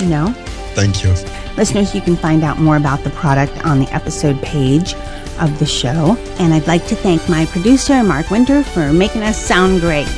you 0.00 0.06
know? 0.06 0.26
Thank 0.74 1.02
you. 1.04 1.10
Listeners, 1.56 1.94
you 1.94 2.00
can 2.02 2.16
find 2.16 2.42
out 2.42 2.58
more 2.58 2.76
about 2.76 3.04
the 3.04 3.10
product 3.10 3.64
on 3.64 3.78
the 3.78 3.88
episode 3.94 4.40
page 4.42 4.94
of 5.40 5.58
the 5.58 5.66
show. 5.66 6.16
And 6.38 6.54
I'd 6.54 6.66
like 6.66 6.86
to 6.86 6.96
thank 6.96 7.28
my 7.28 7.44
producer, 7.46 8.02
Mark 8.02 8.30
Winter, 8.30 8.62
for 8.62 8.92
making 8.92 9.22
us 9.22 9.38
sound 9.38 9.80
great. 9.80 10.08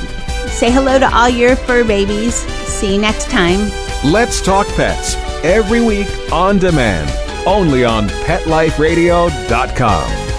Say 0.49 0.71
hello 0.71 0.99
to 0.99 1.15
all 1.15 1.29
your 1.29 1.55
fur 1.57 1.85
babies. 1.85 2.35
See 2.35 2.95
you 2.95 3.01
next 3.01 3.31
time. 3.31 3.71
Let's 4.05 4.41
Talk 4.41 4.67
Pets 4.69 5.17
every 5.45 5.85
week 5.85 6.09
on 6.33 6.59
demand, 6.59 7.11
only 7.47 7.85
on 7.85 8.09
PetLifeRadio.com. 8.09 10.36